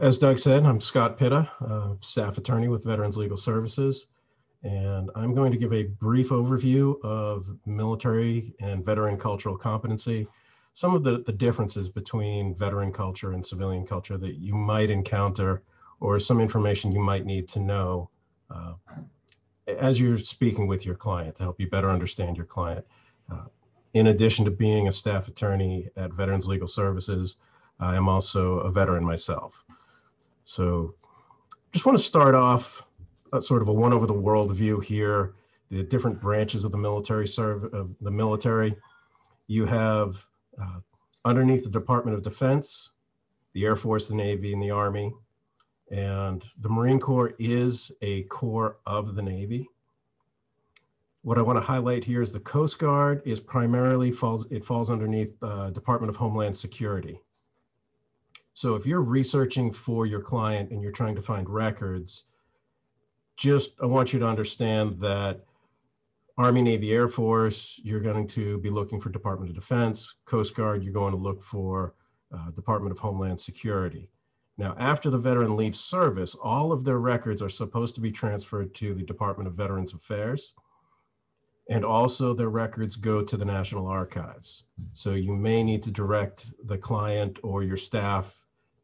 [0.00, 4.06] as Doug said, I'm Scott Pitta, uh, staff attorney with Veterans Legal Services,
[4.62, 10.28] and I'm going to give a brief overview of military and veteran cultural competency,
[10.74, 15.62] some of the, the differences between veteran culture and civilian culture that you might encounter,
[16.00, 18.10] or some information you might need to know
[18.50, 18.74] uh,
[19.66, 22.84] as you're speaking with your client to help you better understand your client.
[23.30, 23.44] Uh,
[23.94, 27.36] in addition to being a staff attorney at Veterans Legal Services,
[27.80, 29.64] I am also a veteran myself.
[30.48, 30.94] So
[31.72, 32.82] just want to start off
[33.34, 35.34] uh, sort of a one over the world view here,
[35.70, 38.74] the different branches of the military serve of the military.
[39.46, 40.24] You have
[40.58, 40.80] uh,
[41.26, 42.92] underneath the Department of Defense,
[43.52, 45.12] the Air Force, the Navy, and the Army.
[45.90, 49.68] And the Marine Corps is a core of the Navy.
[51.20, 54.90] What I want to highlight here is the Coast Guard is primarily falls, it falls
[54.90, 57.20] underneath uh, Department of Homeland Security.
[58.58, 62.24] So if you're researching for your client and you're trying to find records,
[63.36, 65.44] just I want you to understand that
[66.36, 70.12] Army, Navy, Air Force, you're going to be looking for Department of Defense.
[70.24, 71.94] Coast Guard, you're going to look for
[72.34, 74.10] uh, Department of Homeland Security.
[74.56, 78.74] Now, after the veteran leaves service, all of their records are supposed to be transferred
[78.74, 80.52] to the Department of Veterans Affairs.
[81.70, 84.64] And also their records go to the National Archives.
[84.94, 88.37] So you may need to direct the client or your staff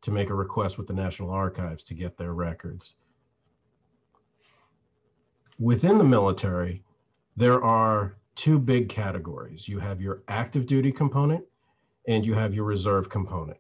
[0.05, 2.95] to make a request with the National Archives to get their records.
[5.59, 6.83] Within the military,
[7.37, 9.67] there are two big categories.
[9.67, 11.43] You have your active duty component
[12.07, 13.57] and you have your reserve component.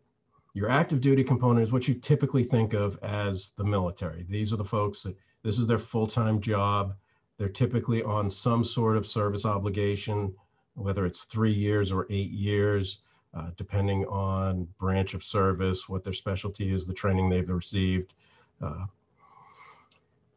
[0.52, 4.26] Your active duty component is what you typically think of as the military.
[4.28, 6.94] These are the folks that this is their full-time job.
[7.38, 10.34] They're typically on some sort of service obligation,
[10.74, 12.98] whether it's three years or eight years
[13.36, 18.14] uh, depending on branch of service, what their specialty is, the training they've received.
[18.62, 18.86] Uh,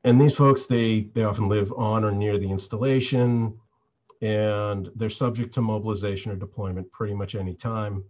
[0.04, 3.58] and these folks, they, they often live on or near the installation,
[4.22, 8.04] and they're subject to mobilization or deployment pretty much any time.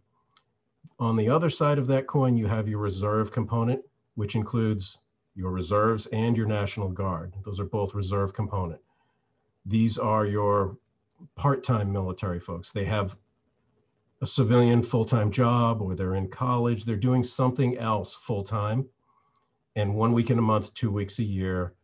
[1.00, 3.82] On the other side of that coin, you have your reserve component,
[4.16, 5.00] which includes
[5.36, 7.34] your reserves and your National Guard.
[7.46, 8.82] Those are both reserve component.
[9.66, 10.78] These are your
[11.36, 12.72] part-time military folks.
[12.72, 13.18] They have
[14.22, 18.88] a civilian full-time job or they're in college, they're doing something else full-time.
[19.76, 21.76] And one week in a month, two weeks a year,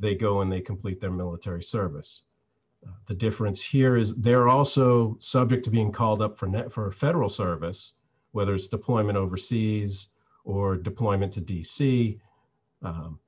[0.00, 2.22] they go and they complete their military service.
[2.84, 6.90] Uh, the difference here is they're also subject to being called up for net for
[6.90, 7.92] federal service,
[8.32, 10.08] whether it's deployment overseas
[10.44, 12.18] or deployment to DC.
[12.82, 13.18] Um,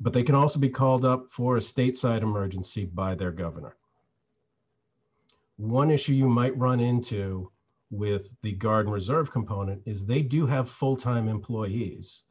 [0.00, 3.76] but they can also be called up for a stateside emergency by their governor.
[5.56, 7.50] One issue you might run into
[7.90, 12.24] with the Guard and Reserve component is they do have full-time employees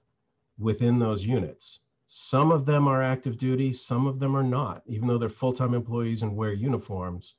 [0.57, 1.79] within those units.
[2.07, 4.83] Some of them are active duty, some of them are not.
[4.85, 7.35] Even though they're full-time employees and wear uniforms,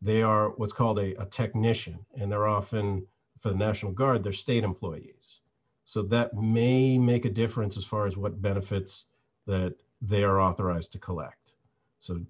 [0.00, 3.06] they are what's called a, a technician, and they're often,
[3.40, 5.40] for the National Guard, they're state employees.
[5.84, 9.06] So that may make a difference as far as what benefits
[9.46, 11.54] that they are authorized to collect.
[12.00, 12.20] So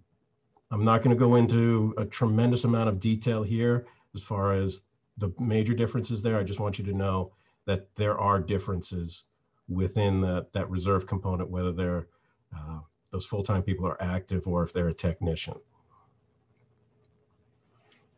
[0.71, 4.83] I'm not going to go into a tremendous amount of detail here as far as
[5.23, 6.39] the major differences there.
[6.39, 7.33] I just want you to know
[7.65, 9.25] that there are differences
[9.69, 12.09] within that, that reserve component, whether they're
[12.55, 15.55] uh, those full-time people are active or if they're a technician.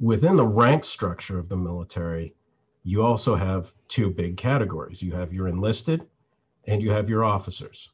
[0.01, 2.35] Within the rank structure of the military,
[2.85, 5.03] you also have two big categories.
[5.03, 6.07] You have your enlisted
[6.67, 7.91] and you have your officers.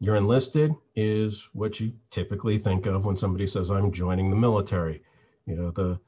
[0.00, 5.02] Your enlisted is what you typically think of when somebody says, I'm joining the military.
[5.46, 6.00] You know, the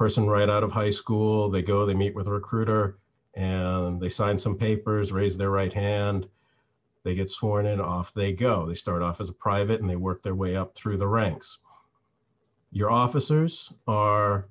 [0.00, 1.50] person right out of high school.
[1.50, 2.96] They go, they meet with a recruiter,
[3.34, 6.26] and they sign some papers, raise their right hand.
[7.04, 8.64] They get sworn in, off they go.
[8.66, 11.58] They start off as a private and they work their way up through the ranks.
[12.72, 14.46] Your officers are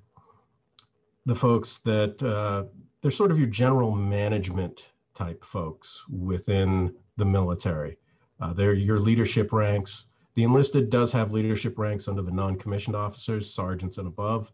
[1.25, 2.65] the folks that uh,
[3.01, 4.85] they're sort of your general management
[5.15, 7.97] type folks within the military.
[8.39, 10.05] Uh, they're your leadership ranks.
[10.35, 14.53] The enlisted does have leadership ranks under the non commissioned officers, sergeants and above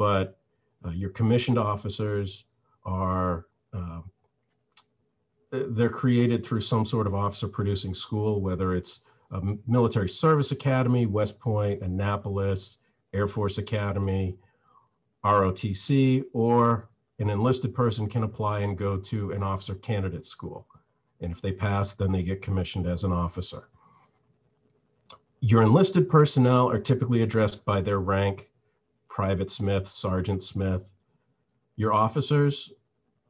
[0.00, 0.38] but
[0.82, 2.46] uh, your commissioned officers
[2.86, 3.44] are
[3.74, 4.00] uh,
[5.50, 9.00] they're created through some sort of officer producing school, whether it's
[9.32, 12.78] a military service academy, West Point, Annapolis,
[13.12, 14.38] Air Force Academy,
[15.22, 16.88] ROTC, or
[17.18, 20.66] an enlisted person can apply and go to an officer candidate school.
[21.20, 23.68] And if they pass, then they get commissioned as an officer.
[25.40, 28.49] Your enlisted personnel are typically addressed by their rank
[29.10, 30.90] Private Smith, Sergeant Smith.
[31.76, 32.72] Your officers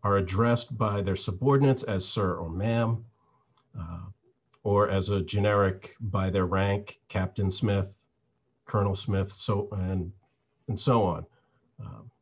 [0.04, 3.04] are addressed by their subordinates as sir or ma'am.
[3.78, 4.00] uh,
[4.64, 7.96] or as a generic by their rank, Captain Smith,
[8.66, 10.12] Colonel Smith, so and
[10.68, 11.26] and so on.
[11.80, 12.12] Um,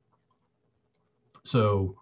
[1.44, 1.96] so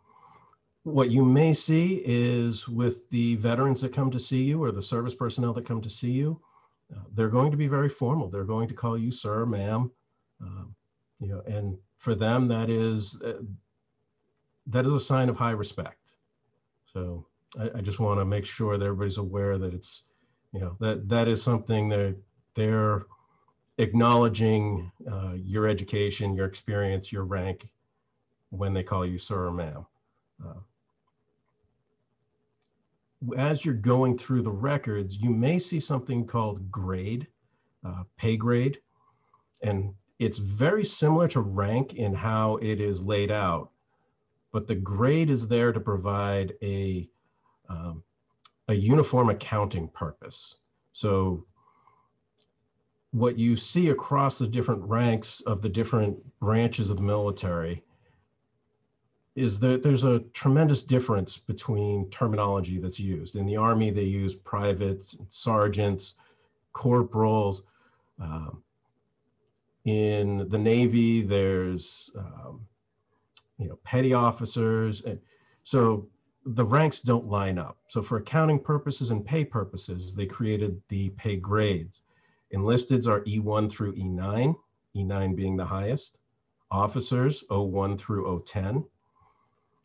[0.84, 4.82] what you may see is with the veterans that come to see you or the
[4.82, 6.40] service personnel that come to see you,
[6.96, 8.30] uh, they're going to be very formal.
[8.30, 9.92] They're going to call you sir, ma'am,
[10.42, 10.75] um,
[11.18, 13.42] you know, and for them that is uh,
[14.66, 16.12] that is a sign of high respect.
[16.86, 17.26] So
[17.58, 20.02] I, I just want to make sure that everybody's aware that it's,
[20.52, 22.16] you know, that that is something that
[22.54, 23.06] they're
[23.78, 27.68] acknowledging uh, your education, your experience, your rank
[28.50, 29.86] when they call you sir or ma'am.
[30.44, 30.54] Uh,
[33.36, 37.26] as you're going through the records, you may see something called grade,
[37.84, 38.78] uh, pay grade,
[39.62, 43.70] and it's very similar to rank in how it is laid out,
[44.52, 47.08] but the grade is there to provide a,
[47.68, 48.02] um,
[48.68, 50.56] a uniform accounting purpose.
[50.92, 51.44] So
[53.10, 57.82] what you see across the different ranks of the different branches of the military
[59.34, 63.36] is that there's a tremendous difference between terminology that's used.
[63.36, 66.14] In the Army, they use privates, sergeants,
[66.72, 67.62] corporals.
[68.18, 68.62] Um,
[69.86, 72.60] in the Navy, there's um,
[73.58, 75.18] you know petty officers, and
[75.62, 76.08] so
[76.44, 77.78] the ranks don't line up.
[77.88, 82.02] So for accounting purposes and pay purposes, they created the pay grades.
[82.54, 84.54] Enlisteds are E1 through E9,
[84.94, 86.18] E9 being the highest.
[86.70, 88.84] Officers, O1 through O10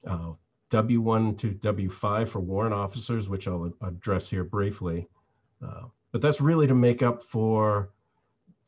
[0.07, 0.33] uh,
[0.69, 5.07] W1 to W5 for warrant officers, which I'll address here briefly.
[5.65, 7.91] Uh, but that's really to make up for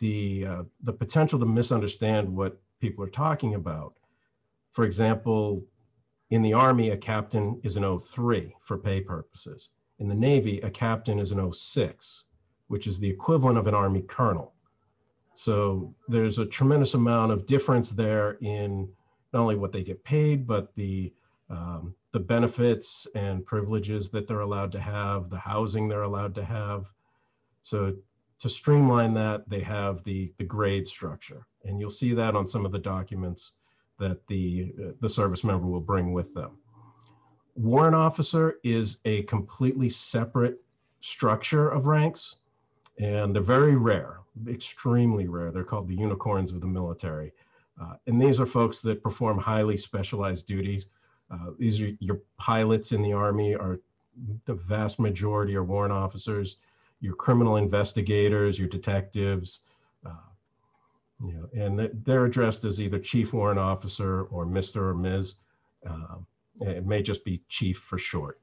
[0.03, 3.94] the, uh, the potential to misunderstand what people are talking about.
[4.73, 5.63] For example,
[6.29, 9.69] in the Army, a captain is an 03 for pay purposes.
[10.00, 12.25] In the Navy, a captain is an 06,
[12.67, 14.53] which is the equivalent of an Army colonel.
[15.35, 18.89] So there's a tremendous amount of difference there in
[19.31, 21.13] not only what they get paid, but the
[21.49, 26.44] um, the benefits and privileges that they're allowed to have, the housing they're allowed to
[26.44, 26.91] have.
[27.61, 27.95] So
[28.44, 31.48] to streamline that, they have the, the grade structure.
[31.66, 33.54] And you'll see that on some of the documents
[34.00, 36.57] that the, uh, the service member will bring with them.
[37.56, 40.62] Warrant officer is a completely separate
[41.01, 42.38] structure of ranks,
[43.00, 45.51] and they're very rare, extremely rare.
[45.51, 47.31] They're called the unicorns of the military.
[47.81, 50.88] Uh, and these are folks that perform highly specialized duties
[51.34, 53.80] uh, these are your pilots in the Army are
[54.45, 56.57] the vast majority are warrant officers,
[57.03, 59.59] your criminal investigators, your detectives,
[60.05, 60.29] uh,
[61.21, 64.77] you know, and they're addressed as either chief warrant officer or Mr.
[64.77, 65.35] or Ms.
[65.85, 66.15] Uh,
[66.61, 68.39] it may just be chief for short.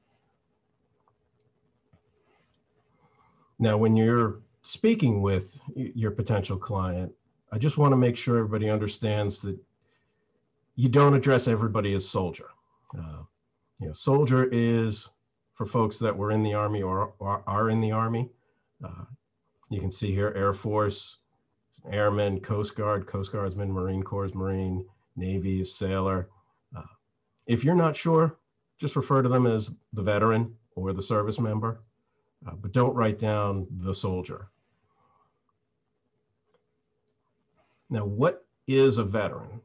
[3.57, 7.11] Now, when you're speaking with your potential client,
[7.51, 9.57] I just want to make sure everybody understands that
[10.75, 12.49] you don't address everybody as soldier.
[12.95, 13.23] Uh,
[13.79, 15.09] you know, soldier is
[15.55, 18.29] for folks that were in the Army or, or are in the Army.
[18.83, 19.05] Uh,
[19.69, 21.17] you can see here Air Force,
[21.89, 24.85] Airmen, Coast Guard, Coast Guardsman, Marine Corps, Marine,
[25.15, 26.29] Navy, Sailor.
[26.75, 26.81] Uh,
[27.47, 28.37] if you're not sure,
[28.79, 31.81] just refer to them as the veteran or the service member,
[32.47, 34.49] uh, but don't write down the soldier.
[37.89, 39.61] Now, what is a veteran?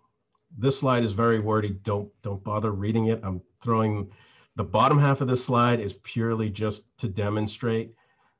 [0.56, 1.70] this slide is very wordy.
[1.82, 3.20] Don't don't bother reading it.
[3.23, 4.11] I'm throwing
[4.56, 7.94] the bottom half of this slide is purely just to demonstrate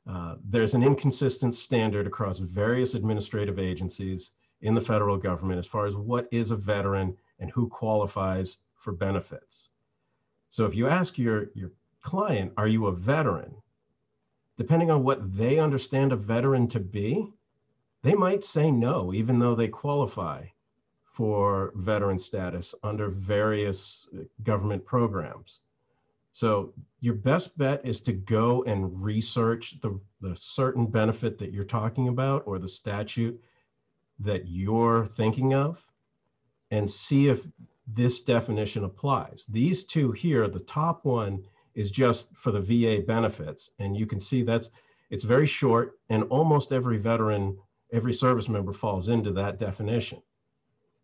[0.07, 5.87] uh, there's an inconsistent standard across various administrative agencies in the federal government as far
[5.87, 9.71] as what is a veteran and who qualifies for benefits.
[10.51, 11.73] So if you ask your, your
[12.03, 13.55] client, are you a veteran?
[14.57, 17.33] Depending on what they understand a veteran to be,
[18.03, 20.45] they might say no, even though they qualify
[21.05, 24.07] for veteran status under various
[24.43, 25.61] government programs.
[26.37, 31.65] So your best bet is to go and research the, the certain benefit that you're
[31.65, 33.43] talking about or the statute
[34.19, 35.83] that you're thinking of
[36.71, 37.47] and see if
[37.87, 39.47] this definition applies.
[39.49, 41.43] These two here, the top one
[41.75, 43.71] is just for the VA benefits.
[43.79, 44.69] And you can see that's,
[45.09, 47.57] it's very short and almost every veteran,
[47.93, 50.21] every service member falls into that definition.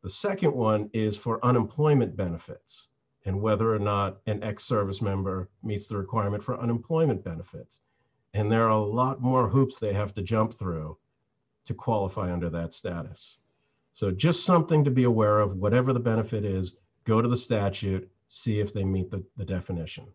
[0.02, 2.88] The second one is for unemployment benefits
[3.24, 7.80] and whether or not an ex-service member meets the requirement for unemployment benefits.
[8.34, 10.96] And there are a lot more hoops they have to jump through
[11.64, 13.38] to qualify under that status.
[13.94, 16.74] So just something to be aware of, whatever the benefit is,
[17.04, 20.06] go to the statute, see if they meet the, the definition.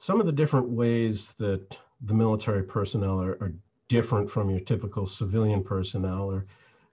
[0.00, 3.52] some of the different ways that the military personnel are, are
[3.88, 6.44] different from your typical civilian personnel are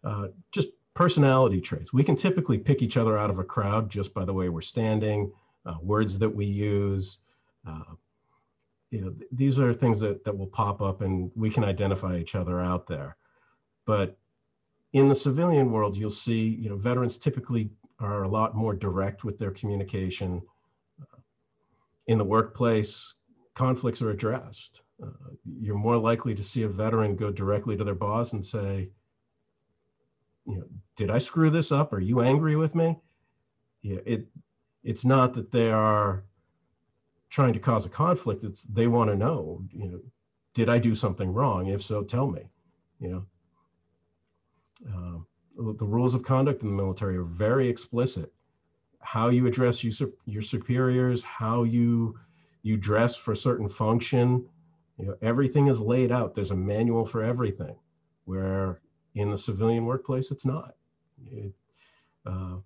[0.04, 1.94] uh, just personality traits.
[1.94, 4.62] We can typically pick each other out of a crowd just by the way we're
[4.62, 5.32] standing,
[5.63, 7.20] uh, words that we use.
[7.68, 7.94] Uh,
[8.89, 12.34] you know, these are things that, that will pop up and we can identify each
[12.34, 13.16] other out there.
[13.86, 14.18] But
[14.92, 19.24] in the civilian world, you'll see, you know, veterans typically are a lot more direct
[19.24, 20.42] with their communication.
[21.00, 21.20] Uh,
[22.08, 23.13] in the workplace,
[23.54, 24.82] conflicts are addressed.
[25.04, 28.89] Uh, you're more likely to see a veteran go directly to their boss and say,
[30.48, 31.94] you know, did I screw this up?
[31.94, 32.98] Are you angry with me?
[33.82, 34.27] Yeah, it
[34.84, 36.24] it's not that they are
[37.30, 38.44] trying to cause a conflict.
[38.44, 40.00] It's they want to know, you know,
[40.54, 41.68] did I do something wrong?
[41.68, 42.50] If so, tell me.
[43.00, 43.25] You know,
[44.89, 48.32] uh, the rules of conduct in the military are very explicit.
[49.01, 49.92] How you address you,
[50.25, 52.18] your superiors, how you
[52.63, 54.46] you dress for certain function,
[54.98, 56.34] you know, everything is laid out.
[56.34, 57.75] There's a manual for everything.
[58.25, 58.82] Where
[59.16, 60.76] in the civilian workplace, it's not.
[61.32, 61.54] It,
[62.26, 62.58] uh,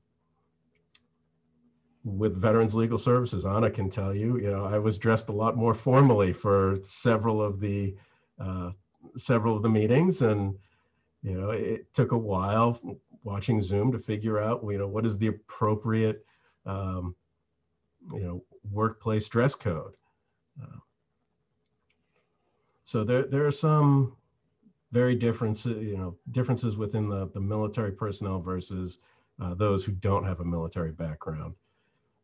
[2.03, 5.55] with Veterans Legal Services, Anna can tell you, you know, I was dressed a lot
[5.55, 7.95] more formally for several of the
[8.39, 8.71] uh,
[9.15, 10.55] several of the meetings, and
[11.21, 12.79] you know, it took a while
[13.23, 16.25] watching Zoom to figure out, you know, what is the appropriate,
[16.65, 17.15] um,
[18.11, 19.93] you know, workplace dress code.
[20.61, 20.79] Uh,
[22.83, 24.17] so there, there are some
[24.91, 28.99] very differences, you know, differences within the, the military personnel versus
[29.41, 31.55] uh, those who don't have a military background.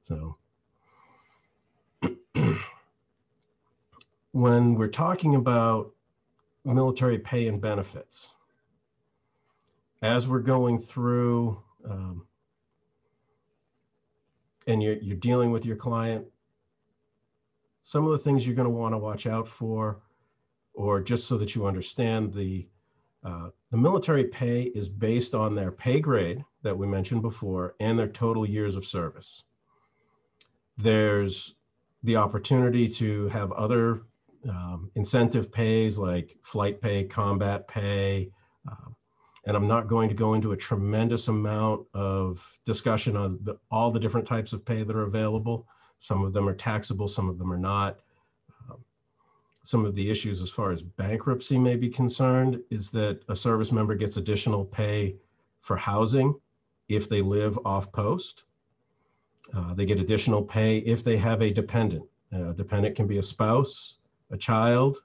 [0.04, 0.38] So
[4.32, 5.92] when we're talking about
[6.66, 8.32] military pay and benefits,
[10.02, 12.28] as we're going through um,
[14.68, 16.26] and you're, you're dealing with your client,
[17.82, 20.02] some of the things you're going to want to watch out for
[20.78, 22.68] or just so that you understand the
[23.24, 27.98] uh, the military pay is based on their pay grade that we mentioned before and
[27.98, 29.44] their total years of service.
[30.78, 31.56] There's
[32.04, 34.04] the opportunity to have other
[34.48, 38.30] um, incentive pays like flight pay, combat pay,
[38.70, 38.96] um,
[39.48, 43.90] and I'm not going to go into a tremendous amount of discussion on the, all
[43.90, 45.68] the different types of pay that are available.
[45.98, 47.98] Some of them are taxable, some of them are not
[49.68, 53.70] some of the issues as far as bankruptcy may be concerned is that a service
[53.70, 55.14] member gets additional pay
[55.60, 56.34] for housing
[56.88, 58.46] if they live off post.
[59.54, 62.06] Uh, they get additional pay if they have a dependent.
[62.32, 63.96] A dependent can be a spouse,
[64.32, 65.02] a child,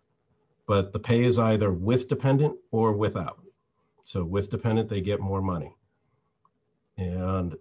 [0.69, 3.43] but the pay is either with dependent or without.
[4.05, 5.75] So with dependent, they get more money.
[6.99, 7.57] And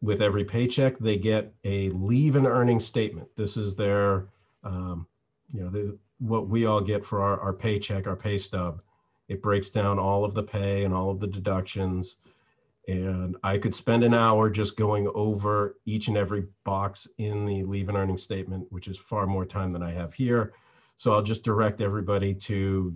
[0.00, 3.28] with every paycheck, they get a leave and earning statement.
[3.36, 4.28] This is their,
[4.62, 5.06] um,
[5.52, 8.80] you know, the, what we all get for our, our paycheck, our pay stub.
[9.28, 12.16] It breaks down all of the pay and all of the deductions.
[12.86, 17.62] And I could spend an hour just going over each and every box in the
[17.64, 20.52] leave and earning statement, which is far more time than I have here.
[20.96, 22.94] So I'll just direct everybody to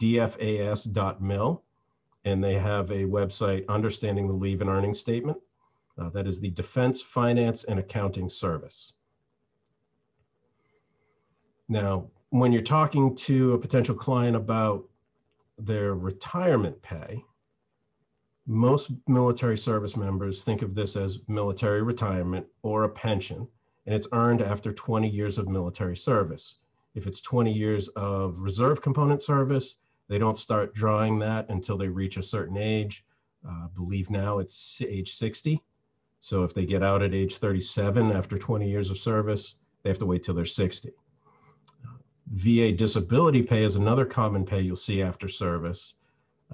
[0.00, 1.62] dfas.mil
[2.24, 5.38] and they have a website, Understanding the Leave and Earning Statement.
[5.96, 8.92] Uh, that is the Defense Finance and Accounting Service.
[11.68, 14.84] Now, when you're talking to a potential client about
[15.58, 17.24] their retirement pay,
[18.46, 23.46] most military service members think of this as military retirement or a pension,
[23.86, 26.56] and it's earned after 20 years of military service.
[26.94, 29.76] If it's 20 years of reserve component service,
[30.08, 33.04] they don't start drawing that until they reach a certain age.
[33.46, 35.62] Uh, I believe now it's age 60.
[36.20, 39.98] So if they get out at age 37 after 20 years of service, they have
[39.98, 40.92] to wait till they're 60.
[42.32, 45.94] VA disability pay is another common pay you'll see after service.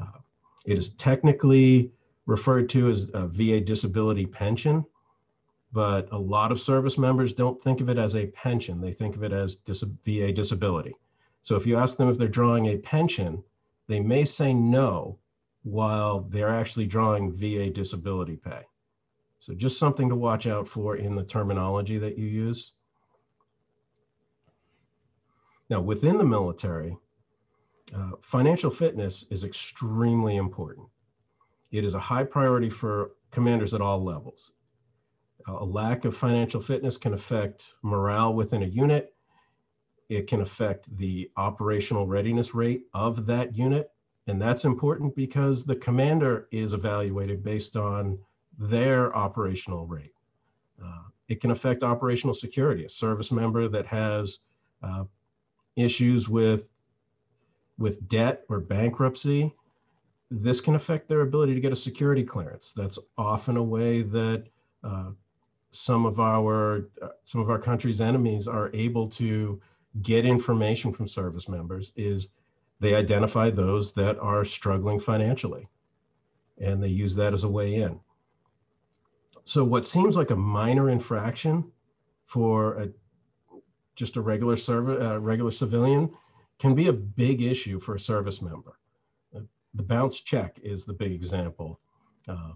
[0.00, 0.18] Uh,
[0.64, 1.92] it is technically
[2.26, 4.84] referred to as a VA disability pension,
[5.72, 8.80] but a lot of service members don't think of it as a pension.
[8.80, 10.94] They think of it as dis VA disability.
[11.42, 13.42] So if you ask them if they're drawing a pension,
[13.86, 15.18] they may say no
[15.64, 18.62] while they're actually drawing VA disability pay.
[19.40, 22.72] So just something to watch out for in the terminology that you use.
[25.70, 26.96] Now, within the military,
[27.94, 30.86] uh, financial fitness is extremely important.
[31.70, 34.52] It is a high priority for commanders at all levels.
[35.46, 39.14] A lack of financial fitness can affect morale within a unit.
[40.08, 43.90] It can affect the operational readiness rate of that unit.
[44.26, 48.18] And that's important because the commander is evaluated based on
[48.58, 50.14] their operational rate.
[50.82, 52.84] Uh, it can affect operational security.
[52.84, 54.38] A service member that has
[54.82, 55.04] uh,
[55.76, 56.68] issues with
[57.78, 59.52] with debt or bankruptcy,
[60.30, 62.72] this can affect their ability to get a security clearance.
[62.72, 64.44] That's often a way that
[64.84, 65.10] uh,
[65.70, 66.88] some of our
[67.24, 69.60] some of our country's enemies are able to
[70.02, 72.28] get information from service members is
[72.80, 75.68] they identify those that are struggling financially
[76.58, 77.98] and they use that as a way in.
[79.44, 81.70] So what seems like a minor infraction
[82.24, 82.88] for a,
[83.94, 86.10] just a regular serv- uh, regular civilian
[86.58, 88.78] can be a big issue for a service member.
[89.76, 91.80] The bounce check is the big example.
[92.28, 92.52] Uh,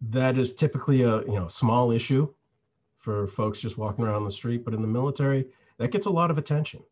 [0.00, 2.32] that is typically a you know small issue
[2.98, 5.46] for folks just walking around the street, but in the military,
[5.78, 6.82] that gets a lot of attention.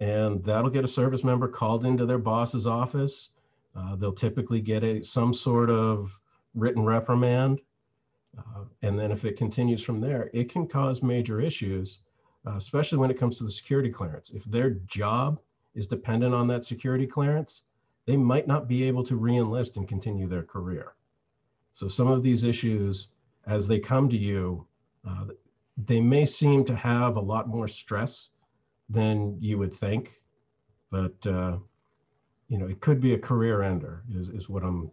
[0.00, 3.30] And that'll get a service member called into their boss's office.
[3.76, 6.18] Uh, they'll typically get a some sort of
[6.54, 7.60] written reprimand.
[8.38, 12.00] Uh, and then if it continues from there, it can cause major issues,
[12.46, 14.30] uh, especially when it comes to the security clearance.
[14.30, 15.40] If their job
[15.74, 17.64] is dependent on that security clearance,
[18.06, 20.94] they might not be able to reenlist and continue their career.
[21.72, 23.08] So some of these issues,
[23.46, 24.66] as they come to you,
[25.06, 25.26] uh,
[25.76, 28.28] they may seem to have a lot more stress
[28.88, 30.22] than you would think,
[30.90, 31.58] but uh,
[32.48, 34.04] you know it could be a career ender.
[34.14, 34.90] Is is what I'm,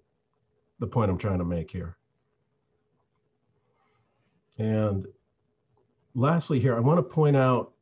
[0.79, 1.97] the point I'm trying to make here.
[4.57, 5.07] And
[6.13, 7.73] lastly, here I want to point out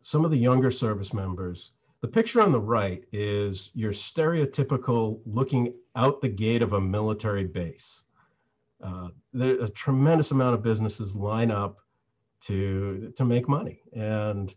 [0.00, 1.72] some of the younger service members.
[2.00, 7.44] The picture on the right is your stereotypical looking out the gate of a military
[7.44, 8.04] base.
[8.82, 11.78] Uh, there a tremendous amount of businesses line up
[12.42, 14.54] to to make money, and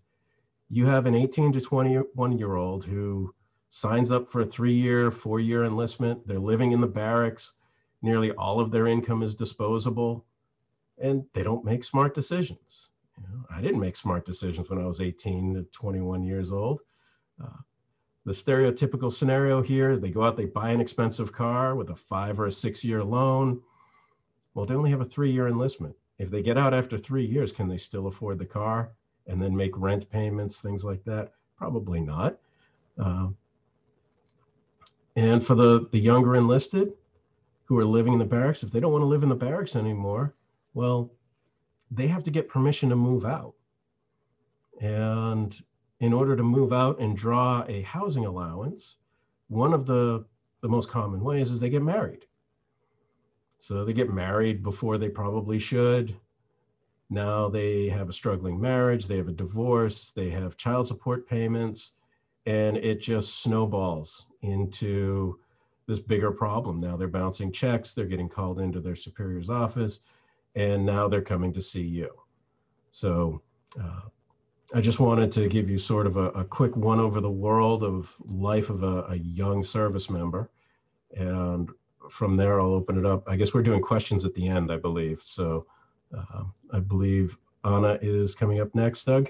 [0.70, 3.34] you have an 18 to 21 year old who
[3.70, 6.28] signs up for a three-year, four-year enlistment.
[6.28, 7.54] They're living in the barracks.
[8.02, 10.26] Nearly all of their income is disposable,
[11.01, 12.91] and they don't make smart decisions.
[13.18, 16.82] You know, I didn't make smart decisions when I was 18 to 21 years old.
[17.44, 17.58] Uh,
[18.25, 22.40] the stereotypical scenario here they go out, they buy an expensive car with a five
[22.40, 23.62] or a six year loan.
[24.53, 25.96] Well, they only have a three year enlistment.
[26.18, 28.92] If they get out after three years, can they still afford the car
[29.27, 31.31] and then make rent payments, things like that?
[31.57, 32.38] Probably not.
[32.98, 33.29] Uh,
[35.16, 36.94] and for the, the younger enlisted
[37.66, 39.75] who are living in the barracks, if they don't want to live in the barracks
[39.75, 40.33] anymore,
[40.74, 41.12] well,
[41.92, 43.55] they have to get permission to move out.
[44.82, 45.58] And
[46.00, 48.98] in order to move out and draw a housing allowance,
[49.48, 50.25] one of the,
[50.62, 52.25] the most common ways is they get married.
[53.60, 56.16] So they get married before they probably should.
[57.10, 61.92] Now they have a struggling marriage, they have a divorce, they have child support payments,
[62.46, 65.40] and it just snowballs into
[65.88, 66.79] this bigger problem.
[66.79, 70.01] Now they're bouncing checks, they're getting called into their superior's office,
[70.55, 72.09] and now they're coming to see you.
[72.92, 73.42] So
[73.79, 74.01] uh,
[74.74, 77.83] I just wanted to give you sort of a, a, quick one over the world
[77.83, 80.50] of life of a, a young service member.
[81.16, 81.70] And
[82.09, 83.24] from there, I'll open it up.
[83.27, 85.22] I guess we're doing questions at the end, I believe.
[85.24, 85.66] So
[86.16, 89.29] uh, I believe Anna is coming up next, Doug.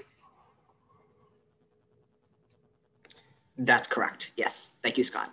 [3.56, 4.32] That's correct.
[4.36, 4.74] Yes.
[4.82, 5.32] Thank you, Scott.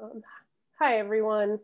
[0.00, 0.22] Um,
[0.78, 1.58] hi, everyone.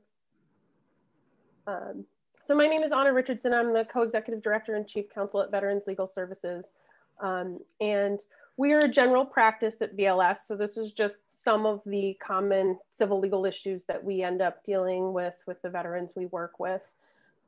[1.67, 2.07] Um,
[2.41, 3.53] so my name is Anna Richardson.
[3.53, 6.75] I'm the co-executive director and chief counsel at Veterans Legal Services.
[7.21, 8.21] Um, and
[8.57, 10.39] we are a general practice at VLS.
[10.49, 14.65] So this is just some of the common civil legal issues that we end up
[14.65, 16.83] dealing with with the veterans we work with.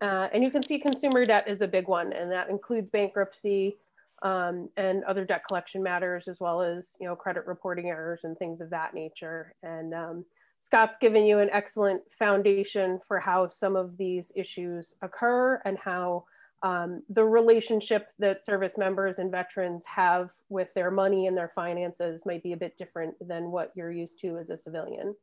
[0.02, 3.76] Uh, and you can see consumer debt is a big one, and that includes bankruptcy
[4.22, 8.36] um, and other debt collection matters, as well as you know credit reporting errors and
[8.36, 9.54] things of that nature.
[9.62, 10.24] And um,
[10.64, 16.24] Scott's given you an excellent foundation for how some of these issues occur and how
[16.62, 22.22] um, the relationship that service members and veterans have with their money and their finances
[22.24, 25.14] might be a bit different than what you're used to as a civilian.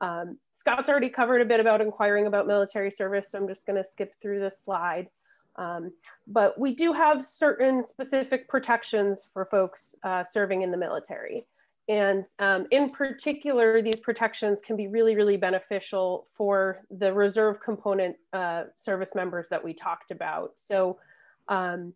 [0.00, 3.84] Um, Scott's already covered a bit about inquiring about military service, so I'm just to
[3.84, 5.06] skip through this slide.
[5.54, 5.92] Um,
[6.26, 11.46] but we do have certain specific protections for folks uh, serving in the military.
[11.92, 18.16] And um, in particular, these protections can be really, really beneficial for the reserve component
[18.32, 20.52] uh, service members that we talked about.
[20.56, 20.98] So
[21.48, 21.92] um,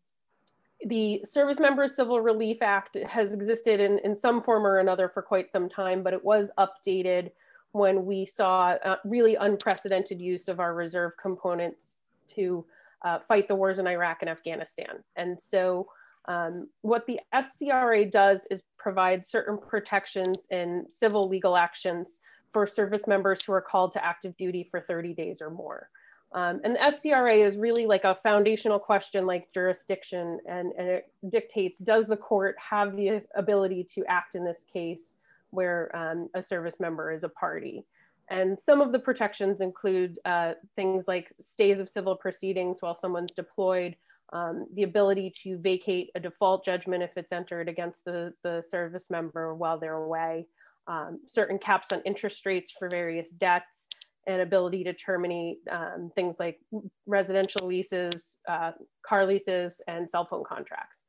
[0.84, 5.22] the Service Members Civil Relief Act has existed in, in some form or another for
[5.22, 7.30] quite some time, but it was updated
[7.72, 12.00] when we saw uh, really unprecedented use of our reserve components
[12.34, 12.66] to
[13.02, 15.02] uh, fight the wars in Iraq and Afghanistan.
[15.16, 15.88] And so
[16.28, 22.18] um, what the SCRA does is provide certain protections in civil legal actions
[22.52, 25.88] for service members who are called to active duty for 30 days or more.
[26.32, 31.12] Um, and the SCRA is really like a foundational question like jurisdiction and, and it
[31.28, 35.14] dictates, does the court have the ability to act in this case
[35.50, 37.84] where um, a service member is a party?
[38.28, 43.32] And some of the protections include uh, things like stays of civil proceedings while someone's
[43.32, 43.96] deployed,
[44.32, 49.06] um, the ability to vacate a default judgment if it's entered against the, the service
[49.10, 50.46] member while they're away,
[50.88, 53.86] um, certain caps on interest rates for various debts,
[54.26, 56.58] and ability to terminate um, things like
[57.06, 58.72] residential leases, uh,
[59.06, 61.04] car leases, and cell phone contracts.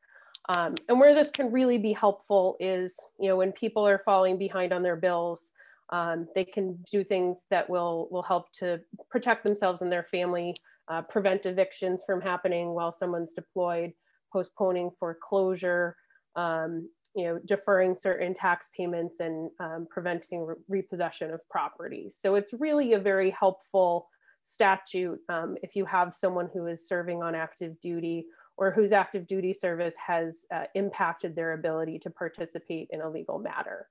[0.50, 4.38] Um, and where this can really be helpful is, you know, when people are falling
[4.38, 5.52] behind on their bills,
[5.90, 10.56] um, they can do things that will will help to protect themselves and their family,
[10.90, 13.94] uh, prevent evictions from happening while someone's deployed,
[14.32, 15.96] postponing foreclosure,
[16.36, 22.12] um, you know, deferring certain tax payments and um, preventing re repossession of property.
[22.16, 24.08] So it's really a very helpful
[24.44, 29.28] statute um, if you have someone who is serving on active duty or whose active
[29.28, 33.88] duty service has uh, impacted their ability to participate in a legal matter.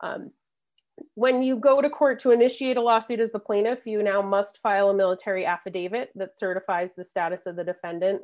[0.00, 0.30] Um,
[1.14, 4.58] when you go to court to initiate a lawsuit as the plaintiff, you now must
[4.58, 8.22] file a military affidavit that certifies the status of the defendant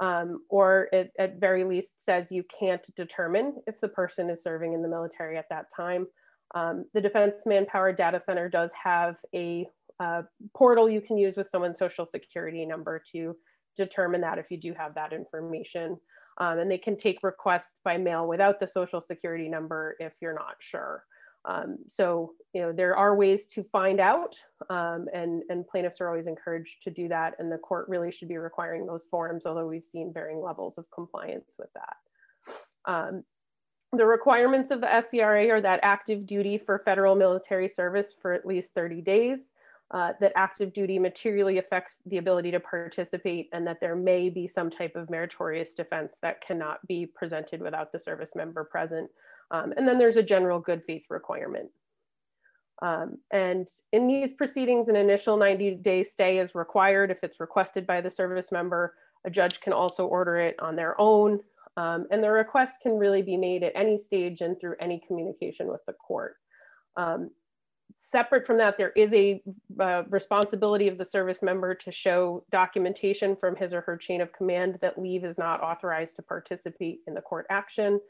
[0.00, 4.74] um, or it at very least says you can't determine if the person is serving
[4.74, 6.06] in the military at that time.
[6.54, 9.66] Um, the Defense Manpower Data Center does have a
[9.98, 10.22] uh,
[10.54, 13.34] portal you can use with someone's social security number to
[13.76, 15.98] determine that if you do have that information.
[16.38, 20.34] Um, and they can take requests by mail without the social security number if you're
[20.34, 21.02] not sure.
[21.46, 24.36] Um, so, you know, there are ways to find out
[24.68, 27.34] um, and, and plaintiffs are always encouraged to do that.
[27.38, 30.90] And the court really should be requiring those forms, although we've seen varying levels of
[30.90, 31.96] compliance with that.
[32.84, 33.24] Um,
[33.92, 38.46] the requirements of the SCRA are that active duty for federal military service for at
[38.46, 39.54] least 30 days,
[39.92, 44.48] uh, that active duty materially affects the ability to participate and that there may be
[44.48, 49.08] some type of meritorious defense that cannot be presented without the service member present.
[49.50, 51.70] Um, and then there's a general good faith requirement.
[52.82, 57.86] Um, and in these proceedings, an initial 90 day stay is required if it's requested
[57.86, 58.94] by the service member.
[59.24, 61.40] A judge can also order it on their own.
[61.76, 65.68] Um, and the request can really be made at any stage and through any communication
[65.68, 66.36] with the court.
[66.96, 67.30] Um,
[67.96, 69.42] separate from that, there is a
[69.78, 74.32] uh, responsibility of the service member to show documentation from his or her chain of
[74.32, 78.00] command that leave is not authorized to participate in the court action.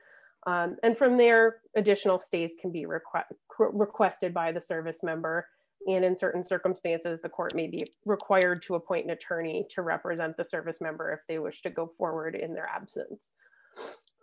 [0.47, 3.25] Um, and from there, additional stays can be requ
[3.59, 5.47] requested by the service member.
[5.89, 10.37] And in certain circumstances, the court may be required to appoint an attorney to represent
[10.37, 13.31] the service member if they wish to go forward in their absence.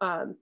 [0.02, 0.36] Um,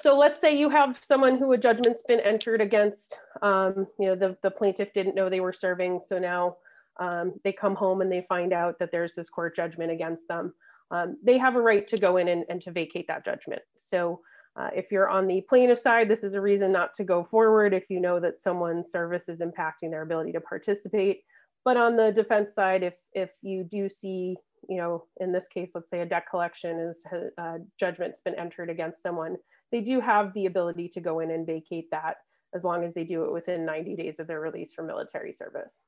[0.00, 4.14] so let's say you have someone who a judgment's been entered against, um, you know,
[4.14, 6.00] the, the plaintiff didn't know they were serving.
[6.00, 6.56] So now
[7.00, 10.54] um, they come home and they find out that there's this court judgment against them.
[10.90, 13.62] Um, they have a right to go in and, and to vacate that judgment.
[13.78, 14.20] So
[14.58, 17.72] uh, if you're on the plaintiff side, this is a reason not to go forward
[17.72, 21.20] if you know that someone's service is impacting their ability to participate.
[21.64, 24.36] But on the defense side, if, if you do see,
[24.68, 26.98] you know, in this case, let's say a debt collection is
[27.38, 29.36] uh, judgment's been entered against someone,
[29.70, 32.16] they do have the ability to go in and vacate that
[32.54, 35.82] as long as they do it within 90 days of their release from military service.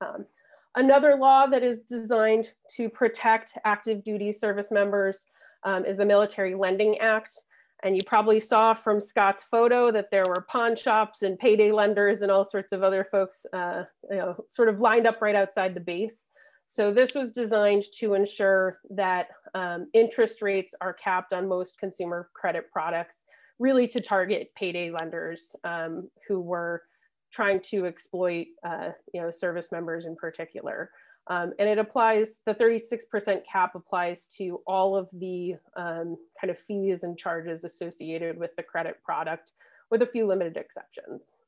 [0.00, 0.26] Um,
[0.74, 5.28] another law that is designed to protect active duty service members
[5.62, 7.34] um, is the Military Lending Act.
[7.84, 12.22] And you probably saw from Scott's photo that there were pawn shops and payday lenders
[12.22, 15.74] and all sorts of other folks uh, you know, sort of lined up right outside
[15.74, 16.28] the base.
[16.66, 22.30] So this was designed to ensure that um, interest rates are capped on most consumer
[22.32, 23.26] credit products,
[23.58, 26.82] really to target payday lenders um, who were
[27.30, 30.90] trying to exploit uh, you know, service members in particular.
[31.28, 36.58] Um, and it applies, the 36% cap applies to all of the um, kind of
[36.58, 39.52] fees and charges associated with the credit product
[39.90, 41.38] with a few limited exceptions.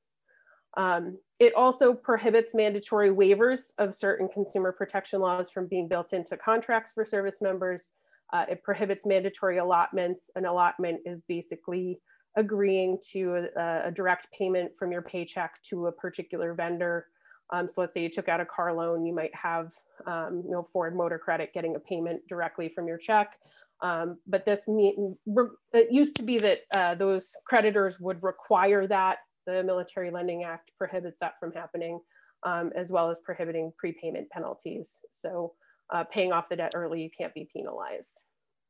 [0.77, 6.37] Um, it also prohibits mandatory waivers of certain consumer protection laws from being built into
[6.37, 7.91] contracts for service members.
[8.33, 10.31] Uh, it prohibits mandatory allotments.
[10.37, 12.01] An allotment is basically
[12.37, 17.07] agreeing to a, a direct payment from your paycheck to a particular vendor
[17.51, 19.73] um, so let's say you took out a car loan, you might have,
[20.07, 23.39] um, you know, Ford Motor Credit getting a payment directly from your check.
[23.83, 29.19] Um, but this it used to be that uh, those creditors would require that.
[29.47, 32.01] The Military Lending Act prohibits that from happening,
[32.43, 35.05] um, as well as prohibiting prepayment penalties.
[35.11, 35.53] So
[35.93, 38.23] uh, paying off the debt early, you can't be penalized.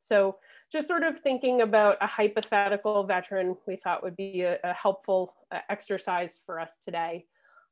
[0.03, 0.37] So
[0.71, 5.35] just sort of thinking about a hypothetical veteran, we thought would be a, a helpful
[5.51, 7.25] uh, exercise for us today.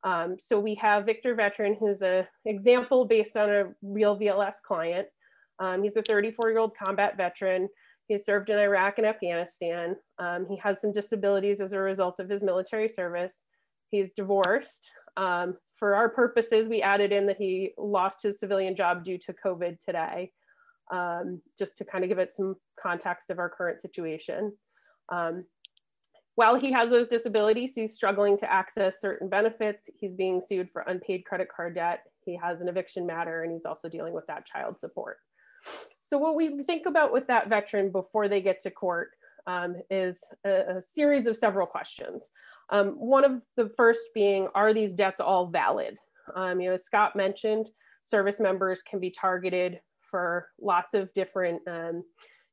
[0.04, 5.08] Um, so we have Victor Veteran, who's an example based on a real VLS client.
[5.58, 7.68] Um, he's a 34 year old combat veteran.
[8.06, 9.96] He served in Iraq and Afghanistan.
[10.18, 13.44] Um, he has some disabilities as a result of his military service.
[13.90, 14.90] He's divorced.
[15.16, 19.34] Um, for our purposes, we added in that he lost his civilian job due to
[19.44, 20.32] COVID today,
[20.92, 24.52] um, just to kind of give it some context of our current situation.
[25.10, 25.44] Um,
[26.36, 29.88] while he has those disabilities, he's struggling to access certain benefits.
[29.98, 32.00] He's being sued for unpaid credit card debt.
[32.24, 35.18] He has an eviction matter, and he's also dealing with that child support.
[36.00, 39.10] So what we think about with that veteran before they get to court
[39.46, 42.22] um, is a, a, series of several questions.
[42.70, 45.96] Um, one of the first being, are these debts all valid?
[46.34, 47.68] Um, you know, as Scott mentioned,
[48.04, 52.02] service members can be targeted for lots of different um,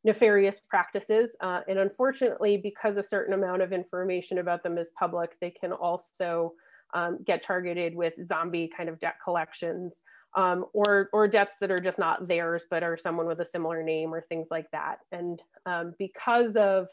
[0.04, 1.36] nefarious practices.
[1.42, 5.72] Uh, and unfortunately, because a certain amount of information about them is public, they can
[5.72, 6.54] also
[6.94, 10.02] um, get targeted with zombie kind of debt collections
[10.36, 13.84] um, or, or debts that are just not theirs, but are someone with a similar
[13.84, 14.98] name or things like that.
[15.12, 16.88] And um, because of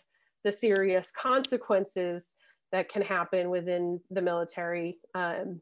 [0.45, 2.35] the serious consequences
[2.73, 5.61] that can happen within the military, um,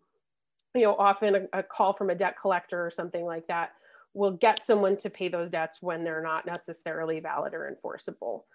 [0.74, 3.70] you know, often a, a call from a debt collector or something like that
[4.16, 8.46] will get someone to pay those debts when they're not necessarily valid or enforceable.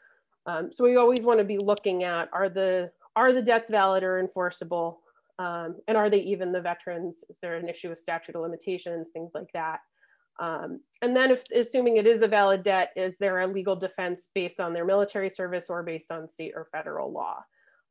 [0.47, 4.04] Um, so we always want to be looking at are the are the debts valid
[4.04, 5.02] or enforceable,
[5.38, 7.24] um, and are they even the veterans?
[7.30, 9.80] Is there an issue with statute of limitations, things like that?
[10.39, 14.30] Um, and then, if assuming it is a valid debt, is there a legal defense
[14.34, 17.43] based on their military service or based on state or federal law?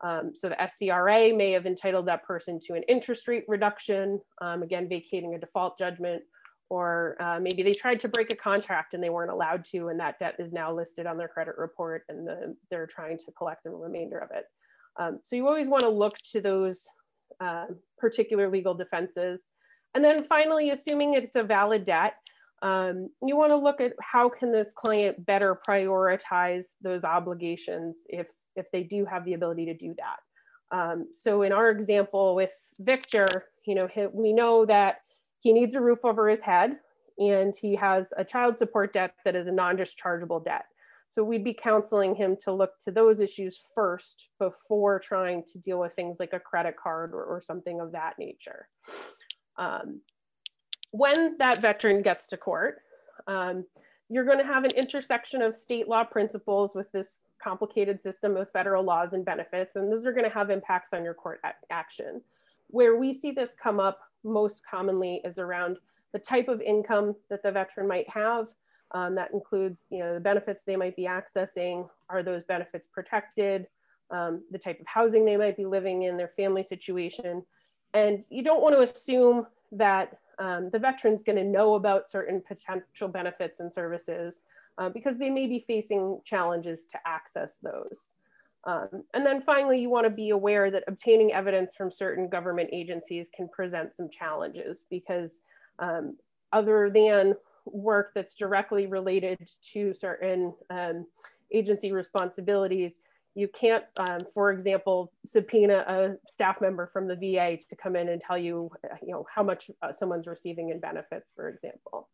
[0.02, 4.62] Um, so the SCRA may have entitled that person to an interest rate reduction, um,
[4.62, 6.22] again, vacating a default judgment,
[6.70, 9.98] or uh, maybe they tried to break a contract and they weren't allowed to, and
[9.98, 13.64] that debt is now listed on their credit report and the, they're trying to collect
[13.64, 14.44] the remainder of it.
[14.98, 16.84] Um, so you always want to look to those
[17.40, 17.66] uh,
[17.98, 19.48] particular legal defenses.
[19.94, 22.14] And then finally, assuming it's a valid debt,
[22.62, 28.28] um, you want to look at how can this client better prioritize those obligations if,
[28.54, 30.76] if they do have the ability to do that.
[30.76, 35.00] Um, so in our example with Victor, you know, we know that
[35.40, 36.76] he needs a roof over his head
[37.18, 40.64] and he has a child support debt that is a non-dischargeable debt.
[41.08, 45.80] So we'd be counseling him to look to those issues first before trying to deal
[45.80, 48.68] with things like a credit card or, or something of that nature.
[49.58, 50.02] Um,
[50.92, 52.78] when that veteran gets to court,
[53.26, 53.64] um,
[54.08, 58.50] you're going to have an intersection of state law principles with this complicated system of
[58.52, 62.20] federal laws and benefits, and those are going to have impacts on your court action.
[62.68, 65.78] Where we see this come up most commonly is around
[66.12, 68.48] the type of income that the veteran might have.
[68.92, 71.88] Um, that includes, you know, the benefits they might be accessing.
[72.08, 73.68] Are those benefits protected?
[74.10, 77.44] Um, the type of housing they might be living in, their family situation.
[77.94, 82.42] And you don't want to assume that um, the veteran's going to know about certain
[82.46, 84.42] potential benefits and services
[84.78, 88.08] uh, because they may be facing challenges to access those.
[88.64, 92.70] Um, and then finally, you want to be aware that obtaining evidence from certain government
[92.72, 95.42] agencies can present some challenges because
[95.78, 96.16] um,
[96.52, 101.06] other than work that's directly related to certain um,
[101.52, 103.00] agency responsibilities,
[103.34, 108.08] you can't, um, for example, subpoena a staff member from the VA to come in
[108.08, 108.70] and tell you,
[109.02, 112.08] you know, how much uh, someone's receiving in benefits, for example.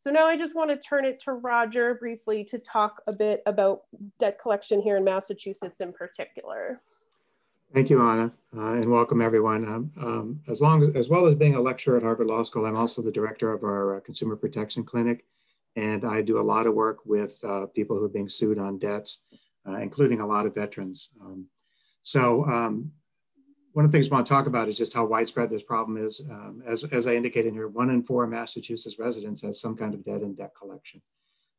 [0.00, 3.42] So now I just want to turn it to Roger briefly to talk a bit
[3.44, 3.82] about
[4.18, 6.80] debt collection here in Massachusetts in particular.
[7.74, 9.62] Thank you, Anna, uh, and welcome everyone.
[9.66, 12.64] Um, um, as long as, as well as being a lecturer at Harvard Law School,
[12.64, 15.26] I'm also the director of our uh, Consumer Protection Clinic,
[15.76, 18.78] and I do a lot of work with uh, people who are being sued on
[18.78, 19.18] debts,
[19.68, 21.10] uh, including a lot of veterans.
[21.20, 21.44] Um,
[22.02, 22.90] so um,
[23.72, 25.96] one of the things I want to talk about is just how widespread this problem
[25.96, 26.20] is.
[26.30, 30.04] Um, as, as I indicated here, one in four Massachusetts residents has some kind of
[30.04, 31.00] debt and debt collection.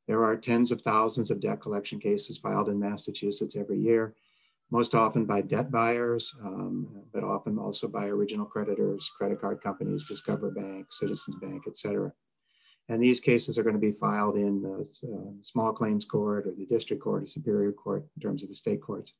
[0.07, 4.15] There are tens of thousands of debt collection cases filed in Massachusetts every year,
[4.71, 10.03] most often by debt buyers, um, but often also by original creditors, credit card companies,
[10.03, 12.11] Discover Bank, Citizens Bank, et cetera.
[12.89, 16.51] And these cases are going to be filed in the uh, small claims court or
[16.51, 19.13] the district court or superior court in terms of the state courts.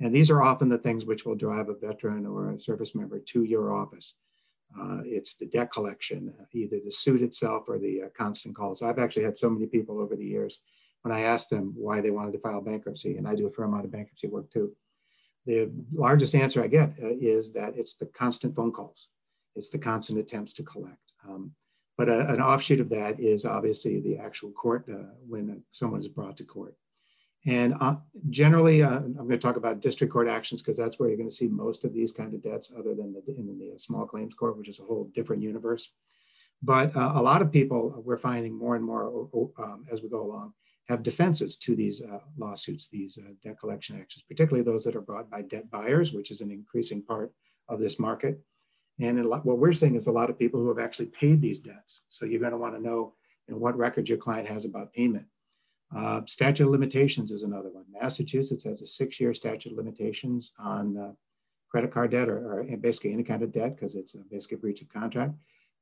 [0.00, 3.18] And these are often the things which will drive a veteran or a service member
[3.18, 4.14] to your office.
[4.78, 8.82] Uh, it's the debt collection, uh, either the suit itself or the uh, constant calls.
[8.82, 10.60] I've actually had so many people over the years
[11.02, 13.66] when I asked them why they wanted to file bankruptcy, and I do a fair
[13.66, 14.74] amount of bankruptcy work too.
[15.46, 19.08] The largest answer I get uh, is that it's the constant phone calls,
[19.54, 21.12] it's the constant attempts to collect.
[21.28, 21.52] Um,
[21.96, 26.00] but a, uh, an offshoot of that is obviously the actual court uh, when someone
[26.00, 26.74] is brought to court.
[27.46, 27.96] And uh,
[28.30, 31.28] generally, uh, I'm going to talk about district court actions because that's where you're going
[31.28, 34.34] to see most of these kind of debts other than the, in the small claims
[34.34, 35.90] court, which is a whole different universe.
[36.62, 39.28] But uh, a lot of people we're finding more and more
[39.58, 40.54] um, as we go along
[40.88, 45.00] have defenses to these uh, lawsuits, these uh, debt collection actions, particularly those that are
[45.00, 47.32] brought by debt buyers, which is an increasing part
[47.68, 48.38] of this market.
[49.00, 51.58] And lot, what we're seeing is a lot of people who have actually paid these
[51.58, 52.02] debts.
[52.08, 53.14] So you're going to want to know,
[53.48, 55.26] you know what record your client has about payment.
[55.96, 57.84] Uh, statute of limitations is another one.
[57.90, 61.12] Massachusetts has a six-year statute of limitations on uh,
[61.70, 64.58] credit card debt or, or, basically any kind of debt because it's a basically a
[64.58, 65.34] breach of contract.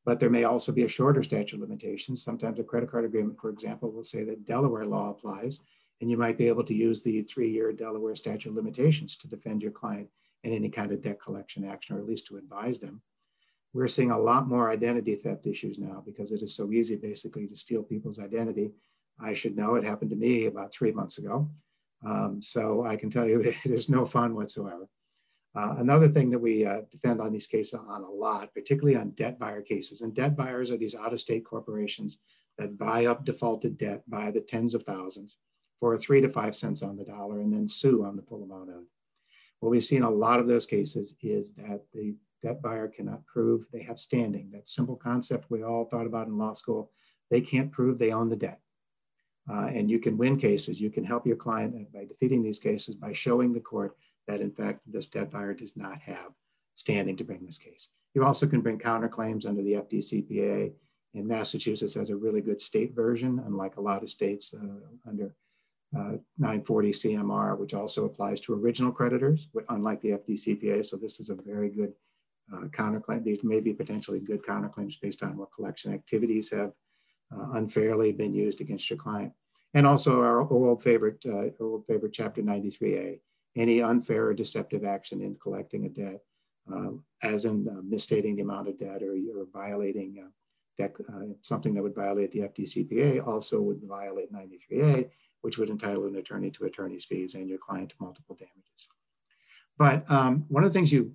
[0.05, 2.25] But there may also be a shorter statute of limitations.
[2.25, 5.61] Sometimes a credit card agreement, for example, will say that Delaware law applies,
[6.01, 9.63] and you might be able to use the three-year Delaware statute of limitations to defend
[9.63, 10.09] your client
[10.45, 13.01] in any kind of debt collection action, or at least to advise them.
[13.73, 17.47] We're seeing a lot more identity theft issues now because it is so easy basically
[17.47, 18.73] to steal people's identity
[19.23, 19.75] I should know.
[19.77, 21.49] It happened to me about three months ago.
[22.05, 24.89] Um, so I can tell you it is no fun whatsoever.
[25.55, 29.11] Uh, another thing that we uh, defend on these cases on a lot, particularly on
[29.11, 32.19] debt buyer cases, and debt buyers are these out-of-state corporations
[32.59, 35.37] that buy up defaulted debt by the tens of thousands
[35.79, 38.71] for three to five cents on the dollar and then sue on the full amount
[38.71, 38.87] owed.
[39.61, 43.67] What we've seen a lot of those cases is that the debt buyer cannot prove
[43.73, 44.51] they have standing.
[44.53, 46.91] That simple concept we all thought about in law school.
[47.31, 48.61] They can't prove they own the debt.
[49.51, 50.81] Uh, and you can win cases.
[50.81, 53.97] You can help your client by defeating these cases by showing the court
[54.29, 56.33] that, in fact, this debt buyer does not have
[56.77, 57.89] standing to bring this case.
[58.15, 60.73] You also can bring counterclaims under the FDCPA.
[61.15, 65.35] And Massachusetts has a really good state version, unlike a lot of states uh, under
[65.95, 70.87] uh, 940 CMR, which also applies to original creditors, unlike the FDCPA.
[70.87, 71.93] So this is a very good
[72.53, 73.25] uh, counterclaim.
[73.25, 76.73] These may be potentially good counterclaims based on what collection activities have
[77.33, 79.33] uh, unfairly been used against your client.
[79.75, 83.19] And also our old favorite, uh, old favorite chapter 93A,
[83.57, 86.21] any unfair or deceptive action in collecting a debt,
[86.71, 90.29] um, as in uh, misstating the amount of debt or, or violating uh,
[90.79, 95.09] debt, uh, something that would violate the FDCPA also would violate 93A,
[95.41, 98.89] which would entitle an attorney to attorney's fees and your client to multiple damages.
[99.79, 101.13] But um, one of the things you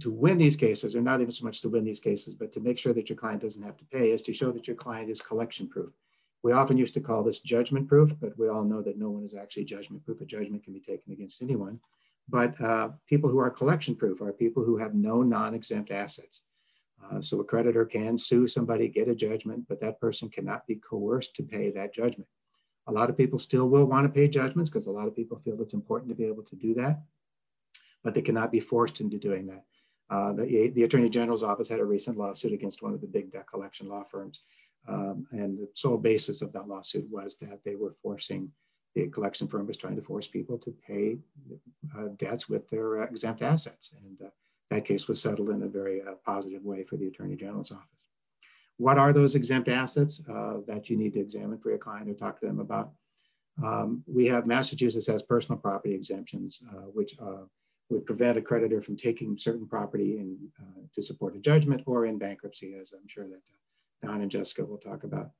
[0.00, 2.60] to win these cases, or not even so much to win these cases, but to
[2.60, 5.10] make sure that your client doesn't have to pay, is to show that your client
[5.10, 5.92] is collection proof.
[6.42, 9.24] We often used to call this judgment proof, but we all know that no one
[9.24, 10.20] is actually judgment proof.
[10.20, 11.80] A judgment can be taken against anyone.
[12.28, 16.42] But uh, people who are collection proof are people who have no non exempt assets.
[17.02, 20.76] Uh, so a creditor can sue somebody, get a judgment, but that person cannot be
[20.76, 22.28] coerced to pay that judgment.
[22.86, 25.38] A lot of people still will want to pay judgments because a lot of people
[25.38, 27.02] feel it's important to be able to do that,
[28.04, 29.64] but they cannot be forced into doing that.
[30.10, 33.30] Uh, the, the Attorney General's office had a recent lawsuit against one of the big
[33.30, 34.40] debt collection law firms.
[34.88, 38.50] Um, and the sole basis of that lawsuit was that they were forcing,
[38.94, 41.18] the collection firm was trying to force people to pay
[41.96, 43.92] uh, debts with their exempt assets.
[44.04, 44.30] And uh,
[44.70, 48.06] that case was settled in a very uh, positive way for the Attorney General's office.
[48.78, 52.14] What are those exempt assets uh, that you need to examine for your client or
[52.14, 52.90] talk to them about?
[53.62, 57.14] Um, we have Massachusetts has personal property exemptions, uh, which
[57.90, 62.06] would prevent a creditor from taking certain property in, uh, to support a judgment or
[62.06, 65.30] in bankruptcy, as I'm sure that uh, Don and Jessica will talk about.